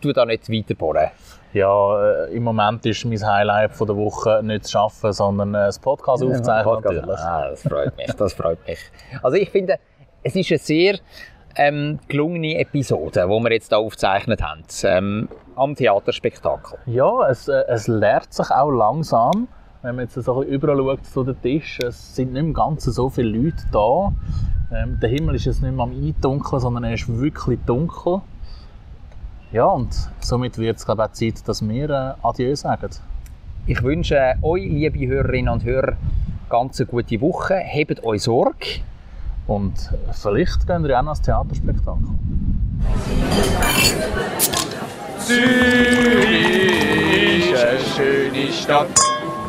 [0.00, 1.10] tue da nicht weiter bohren.
[1.52, 5.66] Ja, äh, im Moment ist mein Highlight von der Woche nicht zu arbeiten, sondern äh,
[5.66, 7.18] das Podcast aufzeichnen natürlich.
[7.18, 8.78] Ah, das freut mich, das freut mich.
[9.22, 9.78] Also ich finde,
[10.22, 10.98] es ist eine sehr
[11.56, 16.78] ähm, gelungene Episode, die wir jetzt hier aufgezeichnet haben, ähm, am Theaterspektakel.
[16.86, 19.48] Ja, es, äh, es lehrt sich auch langsam.
[19.82, 22.54] Wenn man jetzt so ein bisschen überall schaut zu den Tisch, es sind nicht im
[22.54, 24.12] Ganzen so viele Leute da.
[24.72, 28.22] Ähm, der Himmel ist jetzt nicht mehr am Eindunkeln, sondern er ist wirklich dunkel.
[29.52, 32.88] Ja, und somit wird es glaube ich, auch Zeit, dass wir äh, Adieu sagen.
[33.66, 35.98] Ich wünsche euch, liebe Hörerinnen und Hörer,
[36.48, 37.56] ganz eine gute Woche.
[37.56, 38.80] Hebt euch Sorge.
[39.46, 42.08] Und vielleicht gehen wir auch noch ins Theaterspektakel.
[45.18, 45.42] Zürich
[47.52, 49.21] ist eine schöne Stadt.